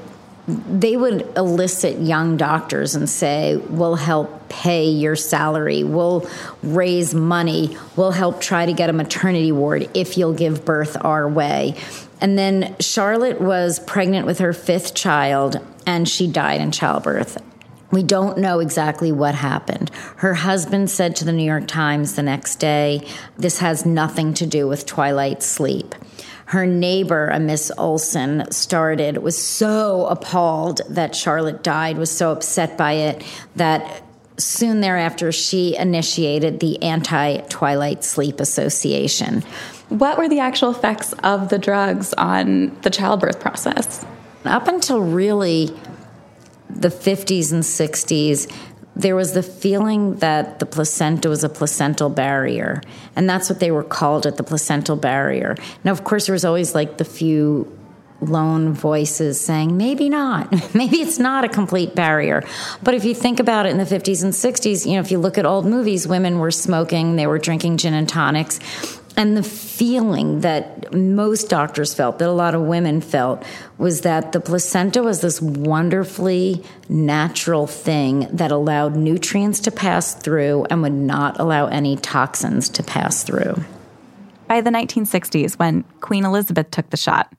they 0.79 0.97
would 0.97 1.23
elicit 1.37 1.99
young 1.99 2.37
doctors 2.37 2.95
and 2.95 3.09
say, 3.09 3.57
We'll 3.57 3.97
help 3.97 4.49
pay 4.49 4.89
your 4.89 5.17
salary, 5.17 5.85
we'll 5.85 6.29
raise 6.63 7.15
money, 7.15 7.77
we'll 7.97 8.11
help 8.11 8.41
try 8.41 8.67
to 8.67 8.73
get 8.73 8.91
a 8.91 8.93
maternity 8.93 9.53
ward 9.53 9.89
if 9.95 10.19
you'll 10.19 10.35
give 10.35 10.65
birth 10.65 10.97
our 11.01 11.29
way. 11.29 11.77
And 12.21 12.37
then 12.39 12.77
Charlotte 12.81 13.41
was 13.41 13.79
pregnant 13.79 14.27
with 14.27 14.41
her 14.41 14.53
fifth 14.53 14.95
child 14.95 15.65
and 15.87 16.09
she 16.09 16.27
died 16.27 16.61
in 16.61 16.71
childbirth. 16.71 17.39
We 17.90 18.03
don't 18.03 18.38
know 18.38 18.61
exactly 18.61 19.11
what 19.11 19.35
happened. 19.35 19.90
Her 20.16 20.35
husband 20.35 20.90
said 20.90 21.16
to 21.16 21.24
the 21.24 21.33
New 21.33 21.44
York 21.44 21.66
Times 21.66 22.14
the 22.14 22.22
next 22.22 22.57
day, 22.57 23.07
This 23.37 23.59
has 23.59 23.85
nothing 23.85 24.35
to 24.35 24.46
do 24.46 24.68
with 24.68 24.87
twilight 24.87 25.42
sleep 25.42 25.94
her 26.50 26.66
neighbor, 26.66 27.29
a 27.29 27.38
Miss 27.38 27.70
Olson, 27.79 28.50
started, 28.50 29.18
was 29.18 29.40
so 29.40 30.07
appalled 30.07 30.81
that 30.88 31.14
Charlotte 31.14 31.62
died, 31.62 31.96
was 31.96 32.11
so 32.11 32.33
upset 32.33 32.76
by 32.76 32.94
it 32.94 33.22
that 33.55 34.03
soon 34.37 34.81
thereafter 34.81 35.31
she 35.31 35.76
initiated 35.76 36.59
the 36.59 36.83
Anti 36.83 37.37
Twilight 37.42 38.03
Sleep 38.03 38.40
Association. 38.40 39.42
What 39.90 40.18
were 40.18 40.29
the 40.29 40.40
actual 40.40 40.72
effects 40.72 41.12
of 41.22 41.50
the 41.50 41.59
drugs 41.59 42.12
on 42.14 42.76
the 42.81 42.90
childbirth 42.90 43.38
process? 43.38 44.05
Up 44.44 44.66
until 44.66 45.00
really 45.00 45.72
the 46.75 46.89
50s 46.89 47.53
and 47.53 47.63
60s, 47.63 48.53
there 48.97 49.17
was 49.17 49.33
the 49.33 49.43
feeling 49.43 50.17
that 50.17 50.59
the 50.59 50.67
placenta 50.67 51.29
was 51.29 51.45
a 51.45 51.49
placental 51.49 52.11
barrier. 52.11 52.83
And 53.17 53.29
that's 53.29 53.49
what 53.49 53.61
they 53.61 53.71
were 53.71 53.85
called 53.85 54.27
at 54.27 54.37
the 54.37 54.43
placental 54.43 54.97
barrier. 54.97 55.57
Now, 55.85 55.93
of 55.93 56.05
course, 56.05 56.27
there 56.27 56.33
was 56.33 56.45
always 56.45 56.75
like 56.75 56.99
the 56.99 57.05
few 57.05 57.77
lone 58.21 58.73
voices 58.75 59.41
saying, 59.41 59.77
maybe 59.77 60.09
not. 60.09 60.53
maybe 60.75 60.99
it's 60.99 61.19
not 61.19 61.45
a 61.45 61.49
complete 61.49 61.95
barrier. 61.95 62.45
But 62.83 62.95
if 62.95 63.05
you 63.05 63.15
think 63.15 63.41
about 63.41 63.67
it 63.67 63.71
in 63.71 63.79
the 63.79 63.85
50s 63.85 64.23
and 64.23 64.33
60s, 64.33 64.87
you 64.87 64.95
know, 64.95 65.01
if 65.01 65.11
you 65.11 65.19
look 65.19 65.39
at 65.39 65.47
old 65.47 65.67
movies, 65.67 66.07
women 66.07 66.39
were 66.39 66.51
smoking, 66.51 67.17
they 67.17 67.27
were 67.27 67.39
drinking 67.39 67.79
gin 67.79 67.95
and 67.95 68.09
tonics. 68.09 68.61
And 69.21 69.37
the 69.37 69.43
feeling 69.43 70.41
that 70.41 70.95
most 70.95 71.51
doctors 71.51 71.93
felt, 71.93 72.19
that 72.21 72.29
a 72.31 72.33
lot 72.33 72.55
of 72.55 72.63
women 72.63 73.03
felt, 73.03 73.45
was 73.77 74.01
that 74.01 74.33
the 74.33 74.41
placenta 74.41 75.03
was 75.03 75.21
this 75.21 75.43
wonderfully 75.43 76.65
natural 76.89 77.67
thing 77.67 78.29
that 78.33 78.51
allowed 78.51 78.97
nutrients 78.97 79.61
to 79.61 79.71
pass 79.71 80.15
through 80.15 80.65
and 80.71 80.81
would 80.81 80.95
not 80.95 81.39
allow 81.39 81.67
any 81.67 81.97
toxins 81.97 82.71
to 82.71 82.83
pass 82.83 83.23
through. 83.23 83.63
By 84.49 84.63
the 84.63 84.71
1960s, 84.71 85.59
when 85.59 85.85
Queen 86.01 86.25
Elizabeth 86.25 86.71
took 86.71 86.89
the 86.89 86.97
shot, 86.97 87.31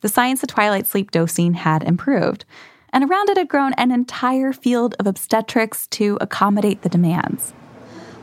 the 0.00 0.08
science 0.08 0.42
of 0.42 0.48
twilight 0.48 0.88
sleep 0.88 1.12
dosing 1.12 1.54
had 1.54 1.84
improved, 1.84 2.46
and 2.92 3.08
around 3.08 3.30
it 3.30 3.36
had 3.36 3.46
grown 3.46 3.74
an 3.74 3.92
entire 3.92 4.52
field 4.52 4.96
of 4.98 5.06
obstetrics 5.06 5.86
to 5.86 6.18
accommodate 6.20 6.82
the 6.82 6.88
demands. 6.88 7.54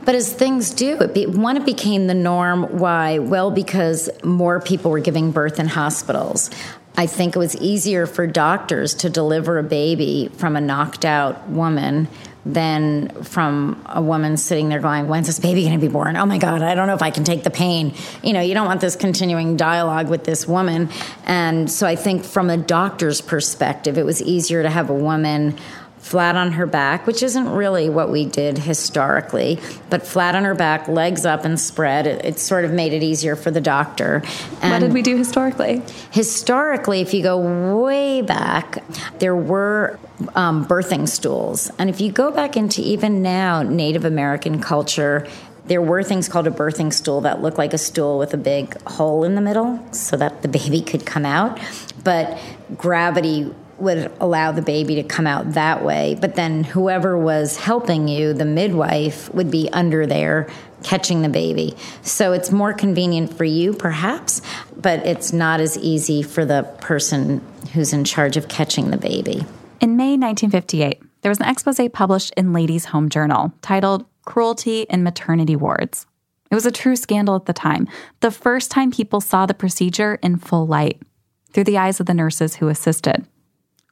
But 0.06 0.14
as 0.14 0.32
things 0.32 0.70
do, 0.70 0.98
it 1.00 1.12
be, 1.12 1.26
one, 1.26 1.56
it 1.56 1.66
became 1.66 2.06
the 2.06 2.14
norm. 2.14 2.78
Why? 2.78 3.18
Well, 3.18 3.50
because 3.50 4.08
more 4.22 4.60
people 4.60 4.92
were 4.92 5.00
giving 5.00 5.32
birth 5.32 5.58
in 5.58 5.66
hospitals. 5.66 6.48
I 6.96 7.06
think 7.06 7.34
it 7.34 7.38
was 7.38 7.56
easier 7.56 8.06
for 8.06 8.26
doctors 8.26 8.94
to 8.94 9.10
deliver 9.10 9.58
a 9.58 9.64
baby 9.64 10.30
from 10.36 10.56
a 10.56 10.60
knocked 10.60 11.04
out 11.04 11.48
woman 11.48 12.08
than 12.46 13.08
from 13.24 13.84
a 13.86 14.00
woman 14.00 14.36
sitting 14.36 14.68
there 14.68 14.78
going, 14.78 15.08
When's 15.08 15.26
this 15.26 15.40
baby 15.40 15.62
going 15.62 15.78
to 15.78 15.84
be 15.84 15.92
born? 15.92 16.16
Oh 16.16 16.24
my 16.24 16.38
God, 16.38 16.62
I 16.62 16.76
don't 16.76 16.86
know 16.86 16.94
if 16.94 17.02
I 17.02 17.10
can 17.10 17.24
take 17.24 17.42
the 17.42 17.50
pain. 17.50 17.92
You 18.22 18.32
know, 18.32 18.40
you 18.40 18.54
don't 18.54 18.66
want 18.66 18.80
this 18.80 18.94
continuing 18.94 19.56
dialogue 19.56 20.08
with 20.08 20.22
this 20.22 20.46
woman. 20.46 20.88
And 21.24 21.68
so 21.68 21.86
I 21.86 21.96
think 21.96 22.24
from 22.24 22.48
a 22.48 22.56
doctor's 22.56 23.20
perspective, 23.20 23.98
it 23.98 24.06
was 24.06 24.22
easier 24.22 24.62
to 24.62 24.70
have 24.70 24.88
a 24.88 24.94
woman 24.94 25.58
flat 26.06 26.36
on 26.36 26.52
her 26.52 26.66
back, 26.66 27.04
which 27.04 27.20
isn't 27.20 27.48
really 27.48 27.90
what 27.90 28.12
we 28.12 28.24
did 28.24 28.58
historically, 28.58 29.58
but 29.90 30.06
flat 30.06 30.36
on 30.36 30.44
her 30.44 30.54
back, 30.54 30.86
legs 30.86 31.26
up 31.26 31.44
and 31.44 31.58
spread. 31.58 32.06
It, 32.06 32.24
it 32.24 32.38
sort 32.38 32.64
of 32.64 32.70
made 32.70 32.92
it 32.92 33.02
easier 33.02 33.34
for 33.34 33.50
the 33.50 33.60
doctor. 33.60 34.22
And 34.62 34.70
what 34.70 34.78
did 34.78 34.92
we 34.92 35.02
do 35.02 35.16
historically? 35.16 35.82
Historically, 36.12 37.00
if 37.00 37.12
you 37.12 37.24
go 37.24 37.82
way 37.82 38.22
back, 38.22 38.84
there 39.18 39.34
were 39.34 39.98
um, 40.36 40.64
birthing 40.64 41.08
stools. 41.08 41.72
And 41.76 41.90
if 41.90 42.00
you 42.00 42.12
go 42.12 42.30
back 42.30 42.56
into 42.56 42.82
even 42.82 43.20
now 43.20 43.64
Native 43.64 44.04
American 44.04 44.60
culture, 44.60 45.26
there 45.64 45.82
were 45.82 46.04
things 46.04 46.28
called 46.28 46.46
a 46.46 46.52
birthing 46.52 46.92
stool 46.92 47.22
that 47.22 47.42
looked 47.42 47.58
like 47.58 47.74
a 47.74 47.78
stool 47.78 48.16
with 48.16 48.32
a 48.32 48.36
big 48.36 48.80
hole 48.82 49.24
in 49.24 49.34
the 49.34 49.40
middle 49.40 49.84
so 49.92 50.16
that 50.16 50.42
the 50.42 50.48
baby 50.58 50.82
could 50.82 51.04
come 51.04 51.26
out. 51.26 51.58
But 52.04 52.38
gravity 52.76 53.52
would 53.78 54.12
allow 54.20 54.52
the 54.52 54.62
baby 54.62 54.94
to 54.96 55.02
come 55.02 55.26
out 55.26 55.52
that 55.52 55.84
way. 55.84 56.16
But 56.20 56.34
then 56.34 56.64
whoever 56.64 57.18
was 57.18 57.56
helping 57.56 58.08
you, 58.08 58.32
the 58.32 58.44
midwife, 58.44 59.32
would 59.34 59.50
be 59.50 59.68
under 59.72 60.06
there 60.06 60.48
catching 60.82 61.22
the 61.22 61.28
baby. 61.28 61.76
So 62.02 62.32
it's 62.32 62.50
more 62.50 62.72
convenient 62.72 63.36
for 63.36 63.44
you, 63.44 63.72
perhaps, 63.72 64.40
but 64.76 65.04
it's 65.06 65.32
not 65.32 65.60
as 65.60 65.76
easy 65.78 66.22
for 66.22 66.44
the 66.44 66.62
person 66.80 67.42
who's 67.72 67.92
in 67.92 68.04
charge 68.04 68.36
of 68.36 68.48
catching 68.48 68.90
the 68.90 68.96
baby. 68.96 69.44
In 69.80 69.96
May 69.96 70.16
1958, 70.16 71.02
there 71.22 71.30
was 71.30 71.40
an 71.40 71.48
expose 71.48 71.80
published 71.92 72.32
in 72.36 72.52
Ladies' 72.52 72.86
Home 72.86 73.08
Journal 73.08 73.52
titled 73.60 74.06
Cruelty 74.24 74.82
in 74.82 75.02
Maternity 75.02 75.56
Wards. 75.56 76.06
It 76.50 76.54
was 76.54 76.66
a 76.66 76.70
true 76.70 76.94
scandal 76.94 77.34
at 77.34 77.46
the 77.46 77.52
time, 77.52 77.88
the 78.20 78.30
first 78.30 78.70
time 78.70 78.92
people 78.92 79.20
saw 79.20 79.46
the 79.46 79.54
procedure 79.54 80.14
in 80.22 80.36
full 80.36 80.66
light, 80.66 81.02
through 81.52 81.64
the 81.64 81.78
eyes 81.78 81.98
of 81.98 82.06
the 82.06 82.14
nurses 82.14 82.56
who 82.56 82.68
assisted. 82.68 83.26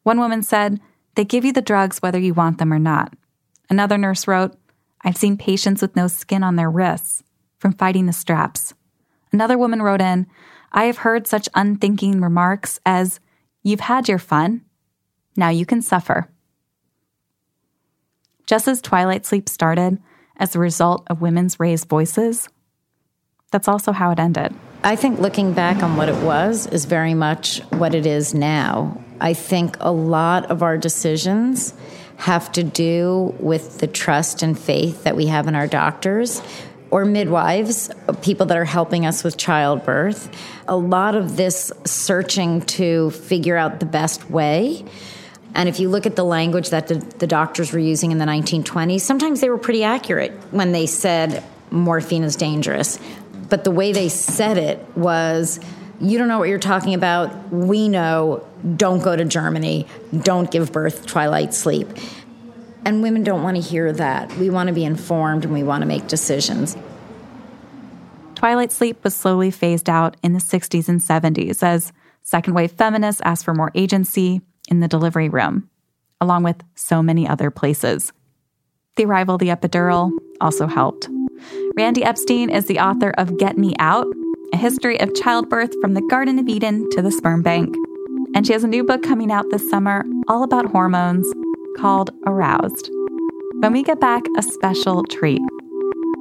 One 0.05 0.21
woman 0.21 0.43
said, 0.43 0.81
They 1.17 1.25
give 1.25 1.45
you 1.45 1.53
the 1.53 1.61
drugs 1.61 1.99
whether 1.99 2.19
you 2.19 2.33
want 2.33 2.59
them 2.59 2.73
or 2.73 2.79
not. 2.79 3.12
Another 3.69 3.99
nurse 3.99 4.29
wrote, 4.29 4.57
I've 5.03 5.17
seen 5.17 5.37
patients 5.37 5.83
with 5.83 5.97
no 5.97 6.07
skin 6.07 6.43
on 6.43 6.57
their 6.57 6.71
wrists 6.71 7.23
from 7.59 7.73
fighting 7.73 8.07
the 8.07 8.12
straps. 8.12 8.73
Another 9.33 9.59
woman 9.59 9.83
wrote 9.83 10.01
in, 10.01 10.27
I 10.73 10.85
have 10.85 10.99
heard 10.99 11.27
such 11.27 11.49
unthinking 11.55 12.21
remarks 12.21 12.79
as, 12.87 13.19
You've 13.62 13.81
had 13.81 14.09
your 14.09 14.19
fun. 14.19 14.62
Now 15.37 15.49
you 15.49 15.64
can 15.64 15.81
suffer. 15.81 16.29
Just 18.47 18.69
as 18.69 18.83
Twilight 18.83 19.25
Sleep 19.25 19.49
started 19.49 19.99
as 20.37 20.55
a 20.55 20.59
result 20.59 21.07
of 21.09 21.23
women's 21.23 21.59
raised 21.59 21.88
voices, 21.88 22.49
that's 23.51 23.69
also 23.69 23.93
how 23.93 24.11
it 24.11 24.19
ended. 24.19 24.55
I 24.83 24.97
think 24.97 25.19
looking 25.19 25.55
back 25.55 25.83
on 25.83 25.97
what 25.97 26.11
it 26.11 26.23
was 26.23 26.67
is 26.67 26.85
very 26.85 27.14
much 27.14 27.61
what 27.71 27.95
it 27.95 28.05
is 28.05 28.35
now. 28.35 29.04
I 29.25 29.33
think 29.33 29.79
a 29.81 29.91
lot 29.91 30.51
of 30.51 30.63
our 30.63 30.77
decisions 30.77 31.73
have 32.17 32.53
to 32.53 32.63
do 32.63 33.35
with 33.41 33.79
the 33.79 33.87
trust 33.87 34.43
and 34.43 34.57
faith 34.57 35.05
that 35.05 35.17
we 35.17 35.29
have 35.29 35.49
in 35.49 35.55
our 35.55 35.67
doctors 35.67 36.43
or 36.91 37.07
midwives, 37.07 37.91
people 38.21 38.45
that 38.47 38.59
are 38.59 38.67
helping 38.67 39.07
us 39.07 39.25
with 39.25 39.39
childbirth. 39.39 40.29
A 40.69 40.77
lot 40.77 41.15
of 41.15 41.39
this 41.39 41.73
searching 41.87 42.61
to 42.77 43.13
figure 43.13 43.57
out 43.57 43.81
the 43.81 43.87
best 43.87 44.29
way. 44.29 44.85
And 45.55 45.71
if 45.71 45.81
you 45.81 45.89
look 45.89 46.05
at 46.05 46.17
the 46.17 46.25
language 46.25 46.69
that 46.69 46.89
the, 46.89 46.97
the, 46.97 47.27
doctors 47.27 47.73
were 47.73 47.79
using 47.79 48.13
in 48.13 48.19
the 48.19 48.27
1920s, 48.27 49.01
sometimes 49.01 49.41
they 49.41 49.49
were 49.49 49.57
pretty 49.57 49.85
accurate 49.85 50.33
when 50.51 50.73
they 50.73 50.85
said 50.85 51.43
morphine 51.71 52.25
is 52.25 52.37
dangerous 52.37 52.99
but 53.49 53.65
the 53.65 53.71
way 53.71 53.93
they 53.93 54.09
said 54.09 54.59
it 54.59 54.85
was 54.97 55.61
you 56.00 56.18
don't 56.18 56.28
know 56.28 56.38
what 56.38 56.48
you're 56.48 56.59
talking 56.59 56.94
about. 56.94 57.52
We 57.52 57.88
know, 57.88 58.46
don't 58.76 59.02
go 59.02 59.16
to 59.16 59.24
Germany, 59.24 59.87
don't 60.22 60.50
give 60.50 60.72
birth, 60.72 61.07
twilight 61.07 61.54
sleep. 61.54 61.88
And 62.85 63.02
women 63.02 63.22
don't 63.22 63.42
want 63.42 63.57
to 63.57 63.62
hear 63.62 63.92
that. 63.92 64.37
We 64.37 64.50
want 64.50 64.68
to 64.68 64.74
be 64.74 64.85
informed 64.85 65.44
and 65.44 65.54
we 65.54 65.62
want 65.62 65.83
to 65.83 65.87
make 65.87 66.07
decisions. 66.07 66.76
Twilight 68.35 68.72
sleep 68.72 69.02
was 69.02 69.14
slowly 69.14 69.50
phased 69.50 69.88
out 69.88 70.16
in 70.22 70.35
the 70.35 70.38
60s 70.38 70.88
and 70.88 71.00
70s 71.00 71.62
as 71.62 71.92
second 72.22 72.54
wave 72.54 72.72
feminists 72.72 73.22
asked 73.24 73.44
for 73.44 73.54
more 73.54 73.70
agency 73.74 74.42
in 74.68 74.80
the 74.80 74.88
delivery 74.88 75.28
room, 75.28 75.70
along 76.20 76.42
with 76.42 76.62
so 76.74 77.02
many 77.02 77.26
other 77.26 77.50
places. 77.50 78.12
The 78.96 79.07
arrival 79.07 79.37
of 79.37 79.40
the 79.40 79.48
epidural 79.48 80.11
also 80.40 80.66
helped. 80.66 81.09
Randi 81.76 82.04
Epstein 82.04 82.50
is 82.50 82.66
the 82.66 82.80
author 82.80 83.11
of 83.16 83.38
Get 83.38 83.57
Me 83.57 83.74
Out, 83.78 84.07
a 84.55 84.57
history 84.57 85.01
of 85.01 85.12
childbirth 85.17 85.75
from 85.81 85.95
the 85.95 86.01
Garden 86.03 86.38
of 86.38 86.47
Eden 86.47 86.88
to 86.90 87.03
the 87.03 87.11
sperm 87.11 87.43
bank. 87.43 87.75
And 88.37 88.47
she 88.47 88.53
has 88.53 88.62
a 88.62 88.69
new 88.69 88.85
book 88.85 89.03
coming 89.03 89.33
out 89.33 89.51
this 89.51 89.69
summer 89.69 90.05
all 90.29 90.45
about 90.45 90.67
hormones 90.71 91.27
called 91.77 92.11
Aroused. 92.25 92.88
When 93.59 93.73
we 93.73 93.83
get 93.83 93.99
back, 93.99 94.23
a 94.38 94.43
special 94.43 95.03
treat. 95.11 95.40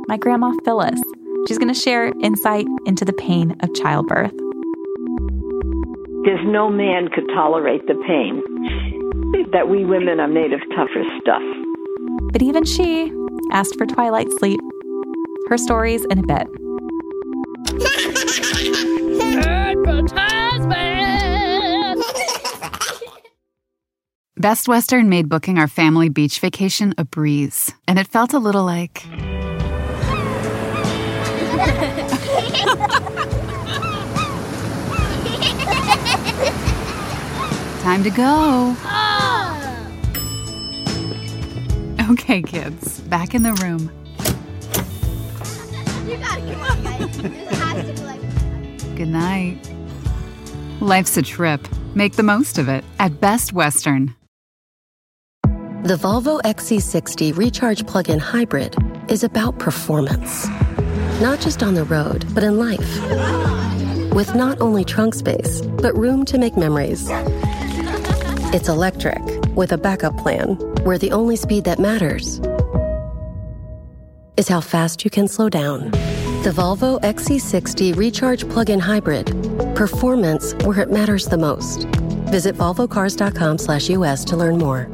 My 0.07 0.17
grandma 0.17 0.51
Phyllis. 0.65 0.99
She's 1.47 1.59
going 1.59 1.71
to 1.71 1.79
share 1.79 2.11
insight 2.23 2.65
into 2.87 3.05
the 3.05 3.13
pain 3.13 3.55
of 3.59 3.71
childbirth. 3.75 4.33
There's 6.25 6.43
no 6.47 6.71
man 6.71 7.09
could 7.13 7.27
tolerate 7.35 7.85
the 7.85 8.01
pain. 8.07 8.41
that 9.51 9.69
we 9.69 9.85
women 9.85 10.19
are 10.19 10.27
made 10.27 10.53
of 10.53 10.61
tougher 10.75 11.03
stuff. 11.21 11.43
But 12.31 12.41
even 12.41 12.65
she 12.65 13.13
asked 13.51 13.77
for 13.77 13.85
twilight 13.85 14.31
sleep. 14.39 14.59
Her 15.49 15.59
stories 15.59 16.03
in 16.05 16.17
a 16.17 16.23
bit. 16.23 16.47
Best 24.37 24.67
Western 24.67 25.09
made 25.09 25.27
booking 25.27 25.57
our 25.57 25.67
family 25.67 26.09
beach 26.09 26.39
vacation 26.39 26.93
a 26.99 27.03
breeze, 27.05 27.71
and 27.87 27.97
it 27.97 28.07
felt 28.07 28.33
a 28.33 28.39
little 28.39 28.63
like. 28.63 29.03
Time 37.81 38.03
to 38.03 38.11
go. 38.11 38.75
Okay, 42.11 42.43
kids, 42.43 42.99
back 43.01 43.33
in 43.33 43.41
the 43.41 43.53
room. 43.63 43.91
You 46.03 46.17
gotta 46.17 46.41
come 46.41 46.61
on, 46.61 46.83
guys. 46.83 48.22
Good 49.03 49.11
night. 49.11 49.57
Life's 50.79 51.17
a 51.17 51.21
trip. 51.21 51.67
Make 51.93 52.13
the 52.13 52.23
most 52.23 52.57
of 52.57 52.69
it 52.69 52.85
at 52.99 53.19
Best 53.19 53.51
Western. 53.51 54.15
The 55.83 55.97
Volvo 55.97 56.39
XC60 56.43 57.35
Recharge 57.35 57.85
Plug 57.85 58.09
in 58.09 58.17
Hybrid 58.17 58.77
is 59.09 59.25
about 59.25 59.59
performance. 59.59 60.47
Not 61.19 61.41
just 61.41 61.61
on 61.61 61.73
the 61.73 61.83
road, 61.83 62.25
but 62.33 62.45
in 62.45 62.57
life. 62.57 62.79
With 64.13 64.35
not 64.35 64.61
only 64.61 64.85
trunk 64.85 65.15
space, 65.15 65.59
but 65.59 65.93
room 65.97 66.23
to 66.23 66.37
make 66.37 66.55
memories. 66.55 67.09
It's 68.55 68.69
electric, 68.69 69.21
with 69.53 69.73
a 69.73 69.77
backup 69.77 70.17
plan, 70.17 70.55
where 70.85 70.97
the 70.97 71.11
only 71.11 71.35
speed 71.35 71.65
that 71.65 71.77
matters 71.77 72.39
is 74.37 74.47
how 74.47 74.61
fast 74.61 75.03
you 75.03 75.11
can 75.11 75.27
slow 75.27 75.49
down. 75.49 75.91
The 76.43 76.49
Volvo 76.49 76.99
XC60 76.99 77.95
Recharge 77.95 78.49
Plug 78.49 78.69
in 78.69 78.77
Hybrid. 78.77 79.27
Performance 79.77 80.53
where 80.65 80.81
it 80.81 80.91
matters 80.91 81.25
the 81.25 81.37
most. 81.37 81.85
Visit 82.33 82.55
volvocars.com 82.55 83.57
slash 83.57 83.89
US 83.89 84.25
to 84.25 84.35
learn 84.35 84.57
more. 84.57 84.89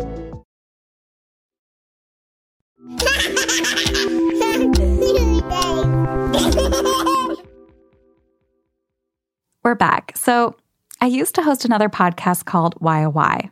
We're 9.63 9.73
back. 9.73 10.15
So, 10.15 10.55
I 11.01 11.07
used 11.07 11.33
to 11.33 11.41
host 11.41 11.65
another 11.65 11.89
podcast 11.89 12.45
called 12.45 12.75
Why 12.77 13.05
oh 13.05 13.09
Why. 13.09 13.49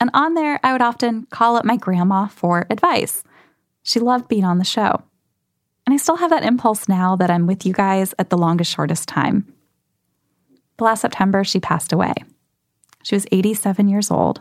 And 0.00 0.10
on 0.14 0.34
there, 0.34 0.60
I 0.62 0.70
would 0.70 0.82
often 0.82 1.26
call 1.32 1.56
up 1.56 1.64
my 1.64 1.76
grandma 1.76 2.28
for 2.28 2.68
advice. 2.70 3.24
She 3.82 3.98
loved 3.98 4.28
being 4.28 4.44
on 4.44 4.58
the 4.58 4.64
show. 4.64 5.02
And 5.90 5.96
I 5.96 6.00
still 6.00 6.18
have 6.18 6.30
that 6.30 6.44
impulse 6.44 6.88
now 6.88 7.16
that 7.16 7.32
I'm 7.32 7.48
with 7.48 7.66
you 7.66 7.72
guys 7.72 8.14
at 8.16 8.30
the 8.30 8.38
longest, 8.38 8.70
shortest 8.70 9.08
time. 9.08 9.52
But 10.76 10.84
last 10.84 11.00
September, 11.00 11.42
she 11.42 11.58
passed 11.58 11.92
away. 11.92 12.14
She 13.02 13.16
was 13.16 13.26
87 13.32 13.88
years 13.88 14.08
old. 14.08 14.40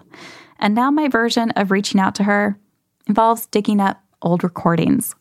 And 0.60 0.76
now 0.76 0.92
my 0.92 1.08
version 1.08 1.50
of 1.56 1.72
reaching 1.72 2.00
out 2.00 2.14
to 2.16 2.24
her 2.26 2.60
involves 3.08 3.48
digging 3.48 3.82
up 3.82 4.00
old 4.22 4.44
recordings. 4.44 5.16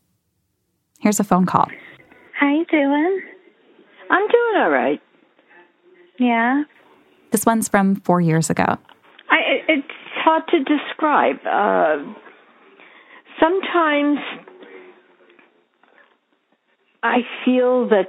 Here's 1.01 1.19
a 1.19 1.25
phone 1.25 1.47
call. 1.47 1.67
How 2.39 2.51
you 2.51 2.67
doing? 2.67 3.23
I'm 4.11 4.29
doing 4.29 4.63
all 4.63 4.71
right. 4.71 5.01
Yeah. 6.19 6.65
This 7.31 7.47
one's 7.47 7.69
from 7.69 8.03
four 8.03 8.21
years 8.21 8.51
ago. 8.51 8.77
I, 9.31 9.39
it's 9.67 9.87
hard 10.17 10.43
to 10.49 10.59
describe. 10.59 11.37
Uh, 11.47 12.05
sometimes 13.41 14.19
I 17.03 17.19
feel 17.45 17.89
that 17.89 18.09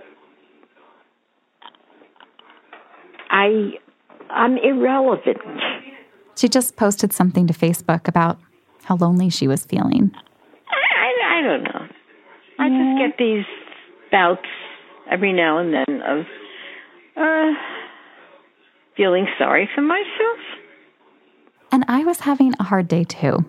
I 3.30 3.74
I'm 4.30 4.58
irrelevant. 4.58 5.38
She 6.36 6.48
just 6.48 6.76
posted 6.76 7.14
something 7.14 7.48
to 7.48 7.54
Facebook 7.54 8.08
about 8.08 8.40
how 8.84 8.96
lonely 8.96 9.30
she 9.30 9.48
was 9.48 9.66
feeling. 9.66 10.12
I, 10.70 11.40
I 11.40 11.42
don't 11.42 11.64
know. 11.64 11.88
I 12.60 12.70
just 12.70 13.00
get 13.00 13.18
these 13.18 13.46
bouts 14.12 14.48
every 15.10 15.34
now 15.34 15.58
and 15.60 15.74
then 15.74 16.02
of 16.02 16.26
uh, 17.18 17.52
feeling 18.96 19.28
sorry 19.38 19.70
for 19.74 19.82
myself. 19.82 20.40
And 21.72 21.86
I 21.88 22.04
was 22.04 22.22
having 22.22 22.54
a 22.60 22.64
hard 22.64 22.88
day 22.88 23.04
too. 23.04 23.46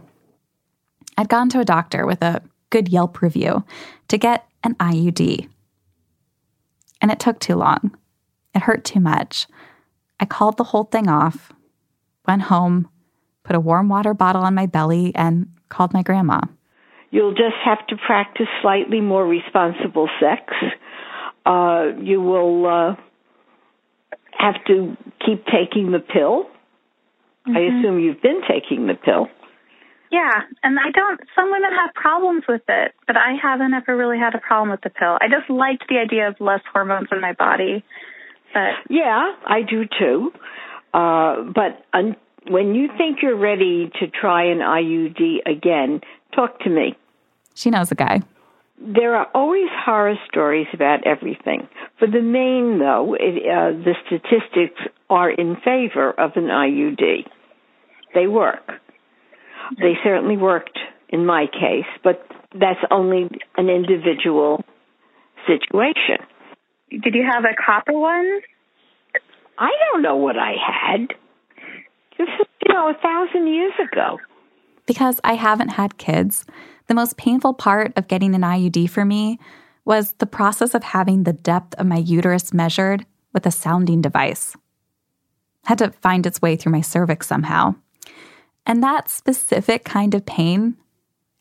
I'd 1.16 1.28
gone 1.28 1.48
to 1.50 1.60
a 1.60 1.64
doctor 1.64 2.06
with 2.06 2.22
a 2.22 2.42
good 2.70 2.88
Yelp 2.88 3.20
review 3.22 3.64
to 4.08 4.18
get 4.18 4.46
an 4.62 4.74
IUD. 4.74 5.48
And 7.00 7.10
it 7.10 7.20
took 7.20 7.38
too 7.40 7.56
long. 7.56 7.96
It 8.54 8.62
hurt 8.62 8.84
too 8.84 9.00
much. 9.00 9.46
I 10.18 10.26
called 10.26 10.56
the 10.56 10.64
whole 10.64 10.84
thing 10.84 11.08
off, 11.08 11.52
went 12.26 12.42
home, 12.42 12.88
put 13.42 13.56
a 13.56 13.60
warm 13.60 13.88
water 13.88 14.12
bottle 14.12 14.42
on 14.42 14.54
my 14.54 14.66
belly, 14.66 15.12
and 15.14 15.48
called 15.68 15.94
my 15.94 16.02
grandma. 16.02 16.40
You'll 17.10 17.32
just 17.32 17.56
have 17.64 17.86
to 17.88 17.96
practice 17.96 18.46
slightly 18.62 19.00
more 19.00 19.26
responsible 19.26 20.08
sex. 20.20 20.52
Uh, 21.44 21.86
you 22.00 22.20
will 22.20 22.66
uh, 22.66 22.96
have 24.38 24.62
to 24.66 24.96
keep 25.24 25.44
taking 25.46 25.90
the 25.90 25.98
pill. 25.98 26.46
I 27.46 27.60
assume 27.60 27.98
you've 27.98 28.22
been 28.22 28.42
taking 28.46 28.86
the 28.86 28.94
pill. 28.94 29.28
Yeah, 30.10 30.42
and 30.64 30.78
I 30.78 30.90
don't. 30.90 31.20
Some 31.36 31.52
women 31.52 31.70
have 31.72 31.94
problems 31.94 32.42
with 32.48 32.62
it, 32.68 32.92
but 33.06 33.16
I 33.16 33.34
haven't 33.40 33.74
ever 33.74 33.96
really 33.96 34.18
had 34.18 34.34
a 34.34 34.38
problem 34.38 34.70
with 34.70 34.80
the 34.80 34.90
pill. 34.90 35.16
I 35.20 35.28
just 35.28 35.48
liked 35.48 35.84
the 35.88 35.98
idea 35.98 36.28
of 36.28 36.40
less 36.40 36.60
hormones 36.72 37.08
in 37.12 37.20
my 37.20 37.32
body. 37.32 37.84
But 38.52 38.72
Yeah, 38.88 39.34
I 39.46 39.62
do 39.62 39.84
too. 39.86 40.32
Uh, 40.92 41.42
but 41.54 41.84
un- 41.92 42.16
when 42.48 42.74
you 42.74 42.88
think 42.98 43.18
you're 43.22 43.36
ready 43.36 43.90
to 44.00 44.08
try 44.08 44.46
an 44.50 44.58
IUD 44.58 45.42
again, 45.46 46.00
talk 46.34 46.58
to 46.60 46.70
me. 46.70 46.96
She 47.54 47.70
knows 47.70 47.92
a 47.92 47.94
guy. 47.94 48.22
There 48.82 49.14
are 49.14 49.28
always 49.34 49.68
horror 49.84 50.16
stories 50.28 50.66
about 50.72 51.06
everything. 51.06 51.68
For 51.98 52.08
the 52.08 52.22
main, 52.22 52.78
though, 52.78 53.14
it, 53.14 53.44
uh, 53.46 53.72
the 53.84 53.94
statistics 54.06 54.80
are 55.10 55.30
in 55.30 55.56
favor 55.56 56.10
of 56.10 56.32
an 56.36 56.46
IUD. 56.46 57.26
They 58.14 58.26
work. 58.26 58.80
They 59.78 59.94
certainly 60.02 60.36
worked 60.36 60.78
in 61.08 61.26
my 61.26 61.46
case, 61.46 61.86
but 62.02 62.26
that's 62.58 62.80
only 62.90 63.28
an 63.56 63.68
individual 63.68 64.64
situation. 65.46 66.26
did 66.90 67.14
you 67.14 67.24
have 67.30 67.44
a 67.44 67.54
copper 67.54 67.92
one? 67.92 68.40
I 69.58 69.70
don't 69.92 70.02
know 70.02 70.16
what 70.16 70.36
I 70.36 70.52
had. 70.58 71.08
This 72.18 72.28
is, 72.40 72.46
you 72.66 72.74
know, 72.74 72.88
a 72.88 72.94
thousand 72.94 73.46
years 73.46 73.72
ago. 73.92 74.18
Because 74.86 75.20
I 75.22 75.34
haven't 75.34 75.68
had 75.68 75.98
kids, 75.98 76.44
the 76.88 76.94
most 76.94 77.16
painful 77.16 77.54
part 77.54 77.92
of 77.96 78.08
getting 78.08 78.34
an 78.34 78.42
IUD 78.42 78.90
for 78.90 79.04
me 79.04 79.38
was 79.84 80.12
the 80.14 80.26
process 80.26 80.74
of 80.74 80.82
having 80.82 81.22
the 81.22 81.32
depth 81.32 81.74
of 81.74 81.86
my 81.86 81.98
uterus 81.98 82.52
measured 82.52 83.06
with 83.32 83.46
a 83.46 83.50
sounding 83.50 84.00
device. 84.00 84.56
Had 85.64 85.78
to 85.78 85.90
find 85.90 86.26
its 86.26 86.42
way 86.42 86.56
through 86.56 86.72
my 86.72 86.80
cervix 86.80 87.26
somehow. 87.26 87.74
And 88.66 88.82
that 88.82 89.08
specific 89.08 89.84
kind 89.84 90.14
of 90.14 90.24
pain, 90.26 90.76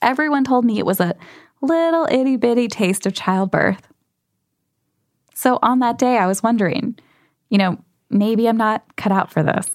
everyone 0.02 0.44
told 0.44 0.66
me 0.66 0.80
it 0.80 0.86
was 0.86 1.00
a 1.00 1.16
little 1.62 2.08
itty 2.10 2.38
bitty 2.38 2.68
taste 2.68 3.06
of 3.06 3.14
childbirth. 3.14 3.88
So 5.34 5.60
on 5.62 5.80
that 5.80 5.98
day, 5.98 6.18
I 6.18 6.28
was 6.28 6.44
wondering, 6.44 6.98
you 7.50 7.58
know, 7.58 7.78
maybe 8.10 8.48
I'm 8.48 8.58
not 8.58 8.84
cut 8.96 9.12
out 9.12 9.32
for 9.32 9.44
this. 9.44 9.70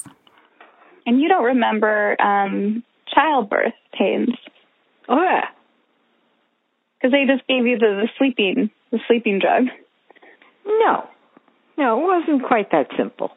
And 1.06 1.20
you 1.20 1.28
don't 1.28 1.44
remember 1.44 2.20
um, 2.20 2.82
childbirth 3.14 3.74
pains 3.98 4.30
Oh, 5.08 5.22
yeah. 5.22 5.48
because 6.96 7.12
they 7.12 7.26
just 7.26 7.46
gave 7.46 7.66
you 7.66 7.78
the, 7.78 8.06
the 8.06 8.08
sleeping 8.18 8.70
the 8.90 8.98
sleeping 9.06 9.38
drug. 9.38 9.64
No. 10.66 11.06
No, 11.76 11.98
it 12.00 12.04
wasn't 12.04 12.46
quite 12.46 12.70
that 12.70 12.88
simple. 12.96 13.32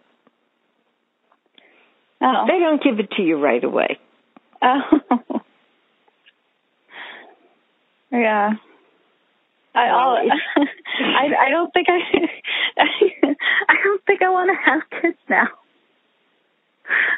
Oh. 2.21 2.45
They 2.47 2.59
don't 2.59 2.81
give 2.81 2.99
it 2.99 3.11
to 3.11 3.21
you 3.21 3.37
right 3.37 3.63
away. 3.63 3.99
Oh. 4.61 4.81
yeah. 8.11 8.51
I, 9.75 9.85
I'll, 9.89 10.17
I 10.57 11.47
I 11.47 11.49
don't 11.51 11.71
think 11.71 11.87
I 11.87 11.99
I 13.69 13.73
don't 13.83 14.03
think 14.05 14.21
I 14.23 14.29
want 14.29 14.49
to 14.49 14.71
have 14.71 15.01
kids 15.01 15.17
now. 15.29 15.47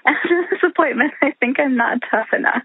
After 0.06 0.48
this 0.52 0.60
appointment, 0.64 1.14
I 1.22 1.32
think 1.40 1.60
I'm 1.60 1.76
not 1.76 2.00
tough 2.10 2.28
enough 2.34 2.64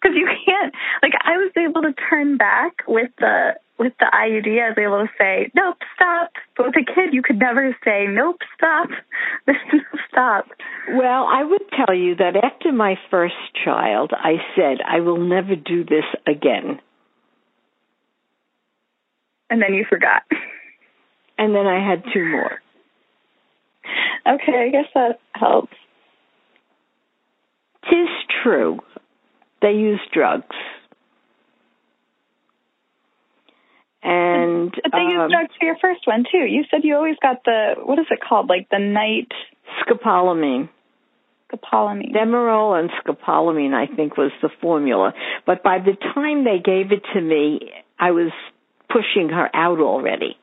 because 0.00 0.16
you 0.16 0.26
can't. 0.46 0.74
Like 1.02 1.12
I 1.22 1.36
was 1.36 1.52
able 1.56 1.82
to 1.82 1.94
turn 2.08 2.36
back 2.36 2.84
with 2.86 3.10
the 3.18 3.54
with 3.78 3.92
the 3.98 4.06
IUD. 4.06 4.46
I 4.62 4.68
was 4.68 4.78
able 4.78 5.06
to 5.06 5.10
say 5.18 5.50
nope, 5.54 5.78
stop. 5.94 6.30
But 6.56 6.66
with 6.66 6.76
a 6.76 6.84
kid, 6.84 7.12
you 7.12 7.22
could 7.22 7.38
never 7.38 7.76
say 7.84 8.06
nope, 8.08 8.40
stop. 8.56 8.88
No 9.46 9.80
stop. 10.08 10.46
Well, 10.90 11.26
I 11.28 11.42
would 11.42 11.62
tell 11.70 11.94
you 11.94 12.14
that 12.16 12.36
after 12.36 12.72
my 12.72 12.96
first 13.10 13.34
child, 13.64 14.12
I 14.14 14.36
said, 14.54 14.78
I 14.86 15.00
will 15.00 15.18
never 15.18 15.56
do 15.56 15.84
this 15.84 16.04
again. 16.26 16.80
And 19.50 19.60
then 19.60 19.74
you 19.74 19.84
forgot. 19.88 20.22
And 21.36 21.54
then 21.54 21.66
I 21.66 21.84
had 21.86 22.04
two 22.12 22.24
more. 22.24 22.60
Okay, 24.26 24.66
I 24.66 24.70
guess 24.70 24.90
that 24.94 25.20
helps. 25.34 25.74
Tis 27.90 28.08
true. 28.42 28.78
They 29.60 29.72
use 29.72 30.00
drugs. 30.12 30.56
And 34.02 34.70
But 34.70 34.92
they 34.92 34.98
um, 34.98 35.08
used 35.08 35.32
drugs 35.32 35.54
for 35.58 35.64
your 35.64 35.76
first 35.80 36.06
one 36.06 36.24
too. 36.30 36.44
You 36.44 36.64
said 36.70 36.80
you 36.84 36.94
always 36.94 37.16
got 37.22 37.44
the 37.44 37.74
what 37.82 37.98
is 37.98 38.06
it 38.10 38.20
called? 38.26 38.48
Like 38.48 38.68
the 38.70 38.78
night 38.78 39.32
scopolamine. 39.80 40.68
scopolamine. 41.50 42.14
Demerol 42.14 42.78
and 42.78 42.90
scopolamine, 43.02 43.72
I 43.72 43.86
think, 43.94 44.18
was 44.18 44.30
the 44.42 44.50
formula. 44.60 45.14
But 45.46 45.62
by 45.62 45.78
the 45.78 45.96
time 46.14 46.44
they 46.44 46.58
gave 46.62 46.92
it 46.92 47.02
to 47.14 47.20
me, 47.20 47.70
I 47.98 48.10
was 48.10 48.30
pushing 48.90 49.30
her 49.30 49.48
out 49.54 49.80
already, 49.80 50.36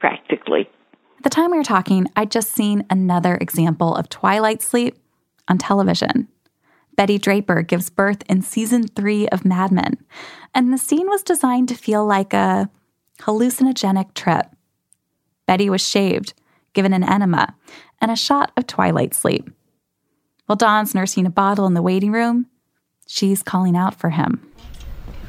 practically. 0.00 0.70
At 1.18 1.24
the 1.24 1.30
time 1.30 1.50
we 1.50 1.58
were 1.58 1.64
talking, 1.64 2.06
I'd 2.16 2.30
just 2.30 2.52
seen 2.52 2.84
another 2.88 3.36
example 3.36 3.94
of 3.94 4.08
twilight 4.08 4.62
sleep 4.62 4.96
on 5.52 5.58
television. 5.58 6.26
Betty 6.96 7.18
Draper 7.18 7.62
gives 7.62 7.90
birth 7.90 8.22
in 8.28 8.42
season 8.42 8.88
three 8.88 9.28
of 9.28 9.44
Mad 9.44 9.70
Men, 9.70 9.98
and 10.54 10.72
the 10.72 10.78
scene 10.78 11.08
was 11.08 11.22
designed 11.22 11.68
to 11.68 11.74
feel 11.74 12.04
like 12.04 12.32
a 12.32 12.70
hallucinogenic 13.20 14.14
trip. 14.14 14.46
Betty 15.46 15.68
was 15.68 15.86
shaved, 15.86 16.32
given 16.72 16.92
an 16.94 17.04
enema, 17.04 17.54
and 18.00 18.10
a 18.10 18.16
shot 18.16 18.50
of 18.56 18.66
twilight 18.66 19.14
sleep. 19.14 19.50
While 20.46 20.56
Don's 20.56 20.94
nursing 20.94 21.26
a 21.26 21.30
bottle 21.30 21.66
in 21.66 21.74
the 21.74 21.82
waiting 21.82 22.12
room, 22.12 22.46
she's 23.06 23.42
calling 23.42 23.76
out 23.76 23.94
for 23.94 24.10
him. 24.10 24.46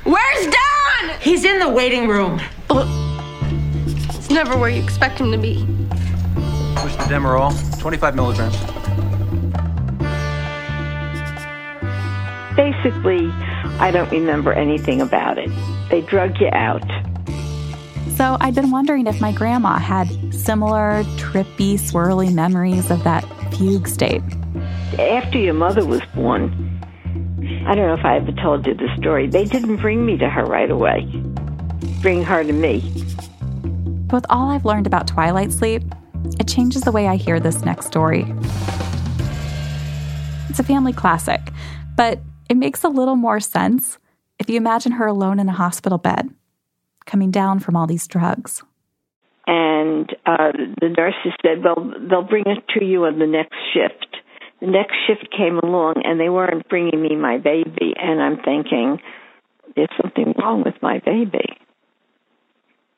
Where's 0.04 0.46
Don? 0.46 1.20
He's 1.20 1.44
in 1.44 1.60
the 1.60 1.70
waiting 1.70 2.08
room. 2.08 2.42
It's 2.70 4.30
never 4.30 4.58
where 4.58 4.70
you 4.70 4.82
expect 4.82 5.20
him 5.20 5.32
to 5.32 5.38
be. 5.38 5.66
Push 6.76 6.96
the 6.96 7.04
Demerol, 7.10 7.52
25 7.80 8.16
milligrams. 8.16 8.83
Basically, 12.56 13.30
I 13.80 13.90
don't 13.92 14.12
remember 14.12 14.54
anything 14.54 15.02
about 15.02 15.38
it. 15.38 15.50
They 15.90 16.02
drug 16.02 16.40
you 16.40 16.50
out. 16.52 16.84
So 18.16 18.38
I'd 18.40 18.54
been 18.54 18.70
wondering 18.70 19.08
if 19.08 19.20
my 19.20 19.32
grandma 19.32 19.80
had 19.80 20.08
similar 20.34 21.04
trippy, 21.18 21.80
swirly 21.80 22.32
memories 22.32 22.92
of 22.92 23.04
that 23.04 23.24
fugue 23.56 23.88
state. 23.88 24.22
After 25.00 25.40
your 25.40 25.56
mother 25.56 25.84
was 25.84 26.02
born, 26.14 26.52
I 27.66 27.74
don't 27.74 27.88
know 27.88 27.96
if 27.96 28.06
I 28.06 28.18
ever 28.18 28.32
told 28.34 28.68
you 28.68 28.76
the 28.76 28.96
story. 28.98 29.28
They 29.28 29.46
didn't 29.46 29.78
bring 29.78 30.06
me 30.06 30.18
to 30.18 30.30
her 30.30 30.46
right 30.46 30.70
away. 30.70 31.06
Bring 32.02 32.24
her 32.24 32.44
to 32.44 32.54
me. 32.54 32.84
With 34.12 34.26
all 34.30 34.52
I've 34.52 34.66
learned 34.66 34.86
about 34.86 35.08
twilight 35.08 35.52
sleep, 35.52 35.82
it 36.40 36.48
changes 36.48 36.84
the 36.84 36.92
way 36.92 37.08
I 37.08 37.16
hear 37.16 37.40
this 37.40 37.66
next 37.66 37.88
story. 37.88 38.26
It's 40.50 40.60
a 40.60 40.64
family 40.64 40.94
classic, 40.94 41.42
but 41.96 42.20
it 42.54 42.58
makes 42.58 42.84
a 42.84 42.88
little 42.90 43.16
more 43.16 43.40
sense 43.40 43.98
if 44.38 44.48
you 44.48 44.58
imagine 44.58 44.92
her 44.94 45.08
alone 45.08 45.40
in 45.40 45.50
a 45.50 45.54
hospital 45.54 45.98
bed, 45.98 46.30
coming 47.06 47.32
down 47.32 47.60
from 47.60 47.76
all 47.76 47.88
these 47.88 48.08
drugs. 48.08 48.62
And 49.48 50.08
uh, 50.26 50.52
the 50.80 50.90
nurses 50.96 51.34
said, 51.42 51.64
well, 51.64 51.94
they'll 52.08 52.22
bring 52.22 52.46
it 52.46 52.64
to 52.78 52.86
you 52.86 53.06
on 53.06 53.18
the 53.18 53.26
next 53.26 53.58
shift. 53.74 54.18
The 54.62 54.68
next 54.68 54.94
shift 55.08 55.34
came 55.36 55.58
along 55.58 56.04
and 56.06 56.20
they 56.20 56.30
weren't 56.30 56.70
bringing 56.70 57.02
me 57.02 57.16
my 57.16 57.40
baby. 57.40 57.96
And 58.00 58.22
I'm 58.22 58.38
thinking, 58.38 59.00
there's 59.76 59.90
something 60.00 60.36
wrong 60.38 60.62
with 60.64 60.76
my 60.82 61.00
baby. 61.04 61.58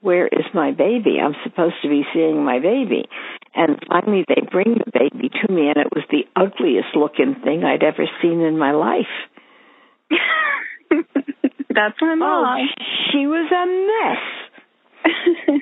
Where 0.02 0.28
is 0.28 0.46
my 0.54 0.72
baby? 0.72 1.18
I'm 1.24 1.36
supposed 1.46 1.76
to 1.82 1.90
be 1.90 2.04
seeing 2.14 2.44
my 2.44 2.60
baby. 2.60 3.08
And 3.56 3.80
finally, 3.88 4.26
they 4.28 4.42
bring 4.52 4.76
the 4.84 4.92
baby 4.92 5.30
to 5.30 5.52
me, 5.52 5.70
and 5.70 5.78
it 5.78 5.96
was 5.96 6.04
the 6.12 6.28
ugliest 6.36 6.94
looking 6.94 7.36
thing 7.42 7.64
I'd 7.64 7.84
ever 7.84 8.06
seen 8.22 8.42
in 8.42 8.60
my 8.60 8.74
life. 8.74 9.08
That's 11.70 11.96
my 12.02 12.16
mom. 12.16 12.46
Oh, 12.46 12.84
she 13.12 13.28
was 13.28 13.52
a 13.52 13.66
mess. 13.92 15.62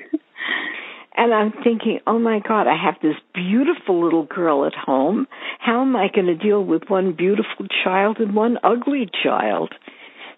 and 1.16 1.34
I'm 1.34 1.52
thinking, 1.62 2.00
oh 2.06 2.18
my 2.18 2.40
God, 2.46 2.66
I 2.66 2.76
have 2.76 2.94
this 3.02 3.16
beautiful 3.34 4.02
little 4.02 4.24
girl 4.24 4.64
at 4.66 4.74
home. 4.74 5.26
How 5.58 5.82
am 5.82 5.96
I 5.96 6.08
going 6.14 6.26
to 6.26 6.36
deal 6.36 6.64
with 6.64 6.84
one 6.88 7.12
beautiful 7.12 7.66
child 7.82 8.18
and 8.18 8.34
one 8.34 8.58
ugly 8.62 9.08
child? 9.22 9.74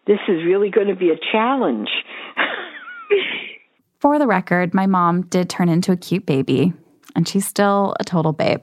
This 0.07 0.21
is 0.29 0.45
really 0.45 0.71
going 0.71 0.89
to 0.89 0.97
be 0.97 1.11
a 1.11 1.19
challenge. 1.33 1.89
For 4.01 4.19
the 4.19 4.27
record, 4.27 4.73
my 4.73 4.87
mom 4.87 5.23
did 5.23 5.51
turn 5.51 5.69
into 5.69 5.93
a 5.93 5.97
cute 5.97 6.27
baby, 6.27 6.73
and 7.15 7.27
she's 7.27 7.47
still 7.47 7.95
a 7.99 8.05
total 8.05 8.33
babe. 8.33 8.63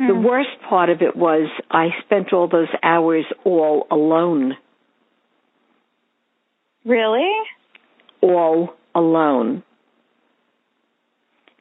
The 0.00 0.14
hmm. 0.14 0.24
worst 0.24 0.48
part 0.66 0.88
of 0.88 1.02
it 1.02 1.14
was 1.14 1.50
I 1.70 1.88
spent 2.02 2.32
all 2.32 2.48
those 2.48 2.70
hours 2.82 3.26
all 3.44 3.86
alone. 3.90 4.56
Really? 6.86 7.30
All 8.22 8.70
alone. 8.94 9.62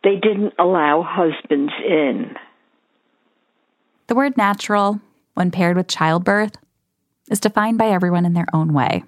They 0.05 0.15
didn't 0.15 0.53
allow 0.57 1.03
husbands 1.05 1.73
in. 1.85 2.35
The 4.07 4.15
word 4.15 4.37
natural, 4.37 5.01
when 5.33 5.51
paired 5.51 5.75
with 5.75 5.89
childbirth, 5.89 6.55
is 7.29 7.41
defined 7.41 7.77
by 7.77 7.89
everyone 7.89 8.25
in 8.25 8.33
their 8.33 8.47
own 8.53 8.71
way. 8.71 9.03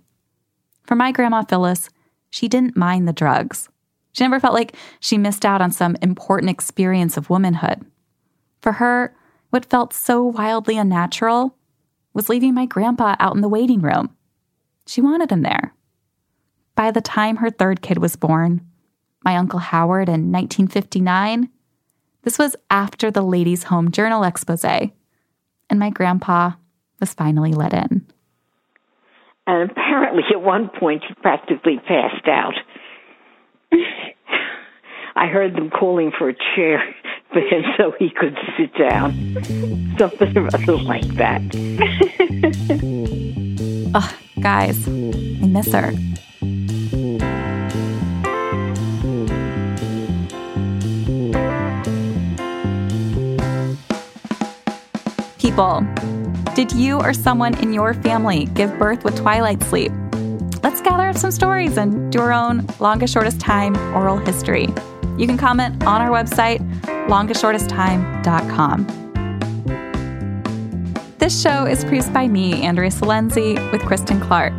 For 0.83 0.95
my 0.95 1.13
grandma 1.13 1.43
Phyllis, 1.43 1.89
she 2.31 2.49
didn't 2.49 2.75
mind 2.75 3.07
the 3.07 3.13
drugs. 3.13 3.69
She 4.11 4.25
never 4.25 4.41
felt 4.41 4.53
like 4.53 4.75
she 4.99 5.17
missed 5.17 5.45
out 5.45 5.61
on 5.61 5.71
some 5.71 5.95
important 6.01 6.49
experience 6.49 7.15
of 7.15 7.29
womanhood. 7.29 7.85
For 8.61 8.73
her, 8.73 9.15
what 9.51 9.69
felt 9.69 9.93
so 9.93 10.23
wildly 10.23 10.77
unnatural 10.77 11.55
was 12.13 12.29
leaving 12.29 12.53
my 12.53 12.65
grandpa 12.65 13.15
out 13.19 13.35
in 13.35 13.41
the 13.41 13.47
waiting 13.47 13.81
room. 13.81 14.15
She 14.87 15.01
wanted 15.01 15.31
him 15.31 15.43
there. 15.43 15.73
By 16.75 16.89
the 16.91 17.01
time 17.01 17.37
her 17.37 17.49
third 17.49 17.81
kid 17.81 17.99
was 17.99 18.15
born, 18.15 18.65
my 19.23 19.37
Uncle 19.37 19.59
Howard 19.59 20.09
in 20.09 20.31
1959, 20.31 21.49
this 22.23 22.39
was 22.39 22.55
after 22.69 23.11
the 23.11 23.21
Ladies' 23.21 23.65
Home 23.65 23.91
Journal 23.91 24.23
expose, 24.23 24.63
and 24.63 25.79
my 25.79 25.89
grandpa 25.89 26.51
was 26.99 27.13
finally 27.13 27.53
let 27.53 27.73
in. 27.73 28.05
And 29.47 29.69
apparently, 29.69 30.23
at 30.31 30.41
one 30.41 30.69
point, 30.79 31.03
he 31.07 31.13
practically 31.15 31.79
passed 31.87 32.27
out. 32.27 32.53
I 35.15 35.27
heard 35.27 35.55
them 35.55 35.69
calling 35.69 36.11
for 36.17 36.29
a 36.29 36.35
chair 36.55 36.81
him 37.39 37.63
so 37.77 37.91
he 37.97 38.09
could 38.09 38.37
sit 38.57 38.73
down. 38.75 39.13
Something 39.97 40.37
or 40.37 40.47
other 40.47 40.77
like 40.77 41.07
that. 41.15 41.41
Ugh, 43.93 44.13
guys, 44.41 44.87
I 44.87 45.47
miss 45.47 45.71
her. 45.73 45.91
People, 55.39 55.85
did 56.55 56.71
you 56.73 56.99
or 56.99 57.13
someone 57.13 57.57
in 57.59 57.73
your 57.73 57.93
family 57.93 58.45
give 58.53 58.77
birth 58.77 59.03
with 59.03 59.17
twilight 59.17 59.61
sleep? 59.63 59.91
Let's 60.63 60.81
gather 60.81 61.09
up 61.09 61.17
some 61.17 61.31
stories 61.31 61.77
and 61.77 62.11
do 62.11 62.19
our 62.19 62.31
own 62.31 62.67
longest, 62.79 63.13
shortest 63.13 63.39
time 63.39 63.75
oral 63.95 64.17
history. 64.17 64.67
You 65.17 65.27
can 65.27 65.37
comment 65.37 65.83
on 65.83 66.01
our 66.01 66.09
website, 66.09 66.59
longestshortesttime.com. 67.07 69.01
This 71.17 71.41
show 71.41 71.65
is 71.65 71.83
produced 71.83 72.11
by 72.13 72.27
me, 72.27 72.63
Andrea 72.63 72.89
Silenzi, 72.89 73.71
with 73.71 73.81
Kristen 73.83 74.19
Clark. 74.19 74.53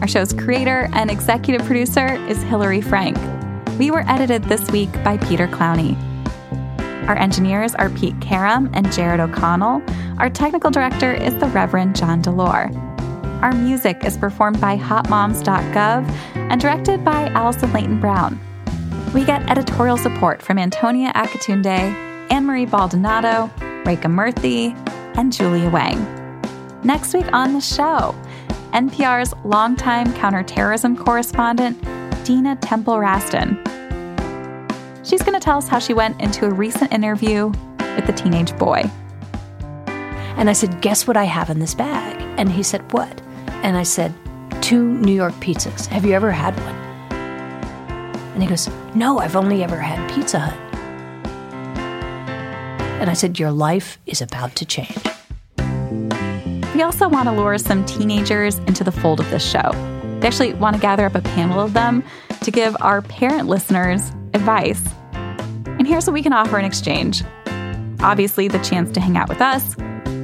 Our 0.00 0.06
show's 0.06 0.32
creator 0.32 0.88
and 0.92 1.10
executive 1.10 1.66
producer 1.66 2.14
is 2.28 2.42
Hillary 2.44 2.80
Frank. 2.80 3.18
We 3.78 3.90
were 3.90 4.04
edited 4.06 4.44
this 4.44 4.70
week 4.70 4.92
by 5.02 5.18
Peter 5.18 5.48
Clowney. 5.48 5.96
Our 7.08 7.16
engineers 7.16 7.74
are 7.74 7.90
Pete 7.90 8.18
Karam 8.20 8.70
and 8.74 8.92
Jared 8.92 9.20
O'Connell. 9.20 9.82
Our 10.18 10.30
technical 10.30 10.70
director 10.70 11.12
is 11.12 11.34
the 11.38 11.46
Reverend 11.48 11.96
John 11.96 12.22
Delore. 12.22 12.72
Our 13.42 13.52
music 13.52 14.04
is 14.04 14.16
performed 14.16 14.60
by 14.60 14.78
hotmoms.gov 14.78 16.08
and 16.34 16.60
directed 16.60 17.04
by 17.04 17.26
Allison 17.30 17.72
Leyton 17.72 18.00
Brown. 18.00 18.40
We 19.14 19.24
get 19.24 19.48
editorial 19.48 19.96
support 19.96 20.42
from 20.42 20.58
Antonia 20.58 21.12
Akatunde, 21.12 21.66
Anne 22.32 22.44
Marie 22.44 22.66
Baldonado, 22.66 23.48
Reka 23.86 24.08
Murthy, 24.08 24.74
and 25.16 25.32
Julia 25.32 25.70
Wang. 25.70 26.04
Next 26.82 27.14
week 27.14 27.32
on 27.32 27.52
the 27.52 27.60
show, 27.60 28.12
NPR's 28.72 29.32
longtime 29.44 30.12
counterterrorism 30.14 30.96
correspondent, 30.96 31.80
Dina 32.24 32.56
Temple 32.56 32.94
Raston. 32.94 33.54
She's 35.06 35.22
going 35.22 35.38
to 35.38 35.44
tell 35.44 35.58
us 35.58 35.68
how 35.68 35.78
she 35.78 35.94
went 35.94 36.20
into 36.20 36.44
a 36.46 36.50
recent 36.50 36.92
interview 36.92 37.52
with 37.94 38.08
the 38.08 38.12
teenage 38.12 38.58
boy. 38.58 38.82
And 40.36 40.50
I 40.50 40.54
said, 40.54 40.80
Guess 40.80 41.06
what 41.06 41.16
I 41.16 41.24
have 41.24 41.50
in 41.50 41.60
this 41.60 41.74
bag? 41.74 42.20
And 42.36 42.50
he 42.50 42.64
said, 42.64 42.92
What? 42.92 43.22
And 43.62 43.76
I 43.76 43.84
said, 43.84 44.12
Two 44.60 44.82
New 44.82 45.14
York 45.14 45.34
pizzas. 45.34 45.86
Have 45.86 46.04
you 46.04 46.14
ever 46.14 46.32
had 46.32 46.58
one? 46.58 46.74
And 48.34 48.42
he 48.42 48.48
goes, 48.48 48.68
No, 48.94 49.18
I've 49.18 49.34
only 49.34 49.64
ever 49.64 49.76
had 49.76 50.08
Pizza 50.14 50.38
Hut. 50.38 50.54
And 53.00 53.10
I 53.10 53.12
said, 53.12 53.40
Your 53.40 53.50
life 53.50 53.98
is 54.06 54.22
about 54.22 54.54
to 54.54 54.64
change. 54.64 54.96
We 56.76 56.82
also 56.82 57.08
want 57.08 57.28
to 57.28 57.32
lure 57.32 57.58
some 57.58 57.84
teenagers 57.86 58.58
into 58.60 58.84
the 58.84 58.92
fold 58.92 59.18
of 59.18 59.28
this 59.30 59.44
show. 59.44 59.70
We 60.20 60.26
actually 60.26 60.54
want 60.54 60.76
to 60.76 60.82
gather 60.82 61.04
up 61.06 61.16
a 61.16 61.22
panel 61.22 61.58
of 61.58 61.72
them 61.72 62.04
to 62.42 62.50
give 62.52 62.76
our 62.80 63.02
parent 63.02 63.48
listeners 63.48 64.10
advice. 64.32 64.82
And 65.12 65.88
here's 65.88 66.06
what 66.06 66.14
we 66.14 66.22
can 66.22 66.32
offer 66.32 66.58
in 66.58 66.64
exchange 66.64 67.24
obviously, 68.00 68.48
the 68.48 68.58
chance 68.58 68.92
to 68.92 69.00
hang 69.00 69.16
out 69.16 69.28
with 69.28 69.40
us, 69.40 69.74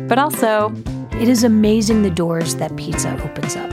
but 0.06 0.18
also, 0.18 0.70
it 1.12 1.28
is 1.28 1.44
amazing 1.44 2.02
the 2.02 2.10
doors 2.10 2.56
that 2.56 2.76
pizza 2.76 3.10
opens 3.24 3.56
up. 3.56 3.70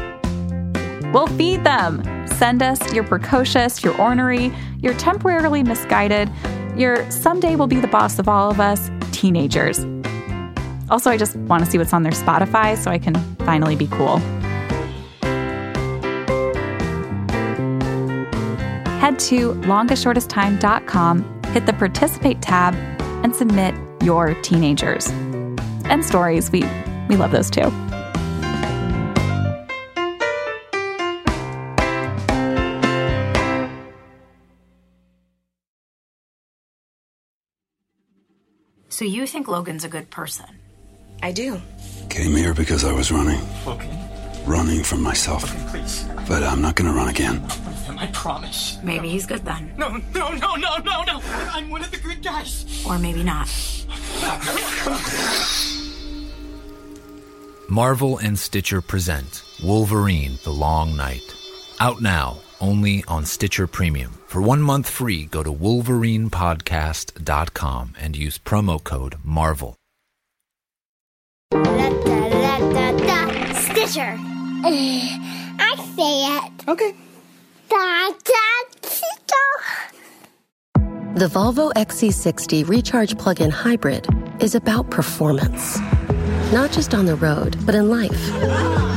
We'll 1.13 1.27
feed 1.27 1.63
them. 1.65 2.01
Send 2.37 2.61
us 2.61 2.93
your 2.93 3.03
precocious, 3.03 3.83
your 3.83 3.99
ornery, 3.99 4.53
your 4.79 4.93
temporarily 4.93 5.63
misguided, 5.63 6.29
your 6.75 7.09
someday 7.09 7.55
will 7.55 7.65
be 7.65 7.79
the 7.79 7.87
boss 7.87 8.19
of 8.19 8.29
all 8.29 8.51
of 8.51 8.59
us 8.59 8.91
teenagers. 9.11 9.83
Also, 10.91 11.09
I 11.09 11.17
just 11.17 11.35
want 11.35 11.65
to 11.65 11.71
see 11.71 11.79
what's 11.79 11.93
on 11.93 12.03
their 12.03 12.11
Spotify 12.11 12.77
so 12.77 12.91
I 12.91 12.99
can 12.99 13.15
finally 13.37 13.75
be 13.75 13.87
cool. 13.87 14.17
Head 18.99 19.17
to 19.19 19.53
longestshortesttime.com, 19.53 21.43
hit 21.45 21.65
the 21.65 21.73
participate 21.73 22.39
tab, 22.43 22.75
and 23.23 23.35
submit 23.35 23.73
your 24.03 24.35
teenagers. 24.43 25.09
And 25.85 26.05
stories, 26.05 26.51
we, 26.51 26.63
we 27.09 27.15
love 27.15 27.31
those 27.31 27.49
too. 27.49 27.71
So 38.97 39.05
you 39.05 39.27
think 39.27 39.47
Logan's 39.47 39.83
a 39.83 39.87
good 39.87 40.09
person? 40.09 40.47
I 41.21 41.31
do. 41.31 41.61
Came 42.09 42.35
here 42.35 42.55
because 42.55 42.83
I 42.83 42.91
was 42.91 43.11
running. 43.11 43.39
Okay. 43.67 43.95
Running 44.43 44.81
from 44.81 45.03
myself. 45.03 45.43
Okay, 45.43 45.63
please. 45.69 46.03
But 46.27 46.41
I'm 46.41 46.63
not 46.63 46.73
gonna 46.73 46.93
run 46.93 47.07
again. 47.07 47.45
I 47.95 48.07
promise. 48.07 48.79
Maybe 48.81 49.09
he's 49.09 49.27
good 49.27 49.45
then. 49.45 49.71
No, 49.77 49.89
no, 50.15 50.31
no, 50.31 50.55
no, 50.55 50.77
no, 50.77 51.03
no. 51.03 51.21
I'm 51.51 51.69
one 51.69 51.83
of 51.83 51.91
the 51.91 51.97
good 51.97 52.23
guys. 52.23 52.65
Or 52.87 52.97
maybe 52.97 53.21
not. 53.21 53.47
Marvel 57.69 58.17
and 58.17 58.39
Stitcher 58.39 58.81
present 58.81 59.43
Wolverine 59.63 60.39
The 60.43 60.53
Long 60.53 60.97
Night. 60.97 61.35
Out 61.79 62.01
now, 62.01 62.39
only 62.59 63.03
on 63.07 63.25
Stitcher 63.25 63.67
Premium. 63.67 64.17
For 64.27 64.41
one 64.41 64.61
month 64.61 64.89
free, 64.89 65.25
go 65.25 65.43
to 65.43 65.51
wolverinepodcast.com 65.51 67.93
and 67.99 68.15
use 68.15 68.37
promo 68.37 68.81
code 68.83 69.15
MARVEL. 69.23 69.75
Da, 71.51 71.63
da, 71.63 72.29
da, 72.29 72.59
da, 72.59 72.91
da. 72.91 73.53
Stitcher. 73.53 74.17
I 75.59 75.75
say 75.95 76.25
it. 76.35 76.51
Okay. 76.67 76.93
Da, 77.69 78.09
da, 78.09 78.33
Stitcher. 78.81 79.05
The 81.15 81.27
Volvo 81.27 81.71
XC60 81.73 82.67
Recharge 82.67 83.17
Plug 83.17 83.39
in 83.41 83.49
Hybrid 83.49 84.05
is 84.39 84.53
about 84.55 84.89
performance. 84.91 85.79
Not 86.51 86.71
just 86.71 86.93
on 86.93 87.05
the 87.05 87.15
road, 87.15 87.57
but 87.65 87.75
in 87.75 87.89
life. 87.89 88.96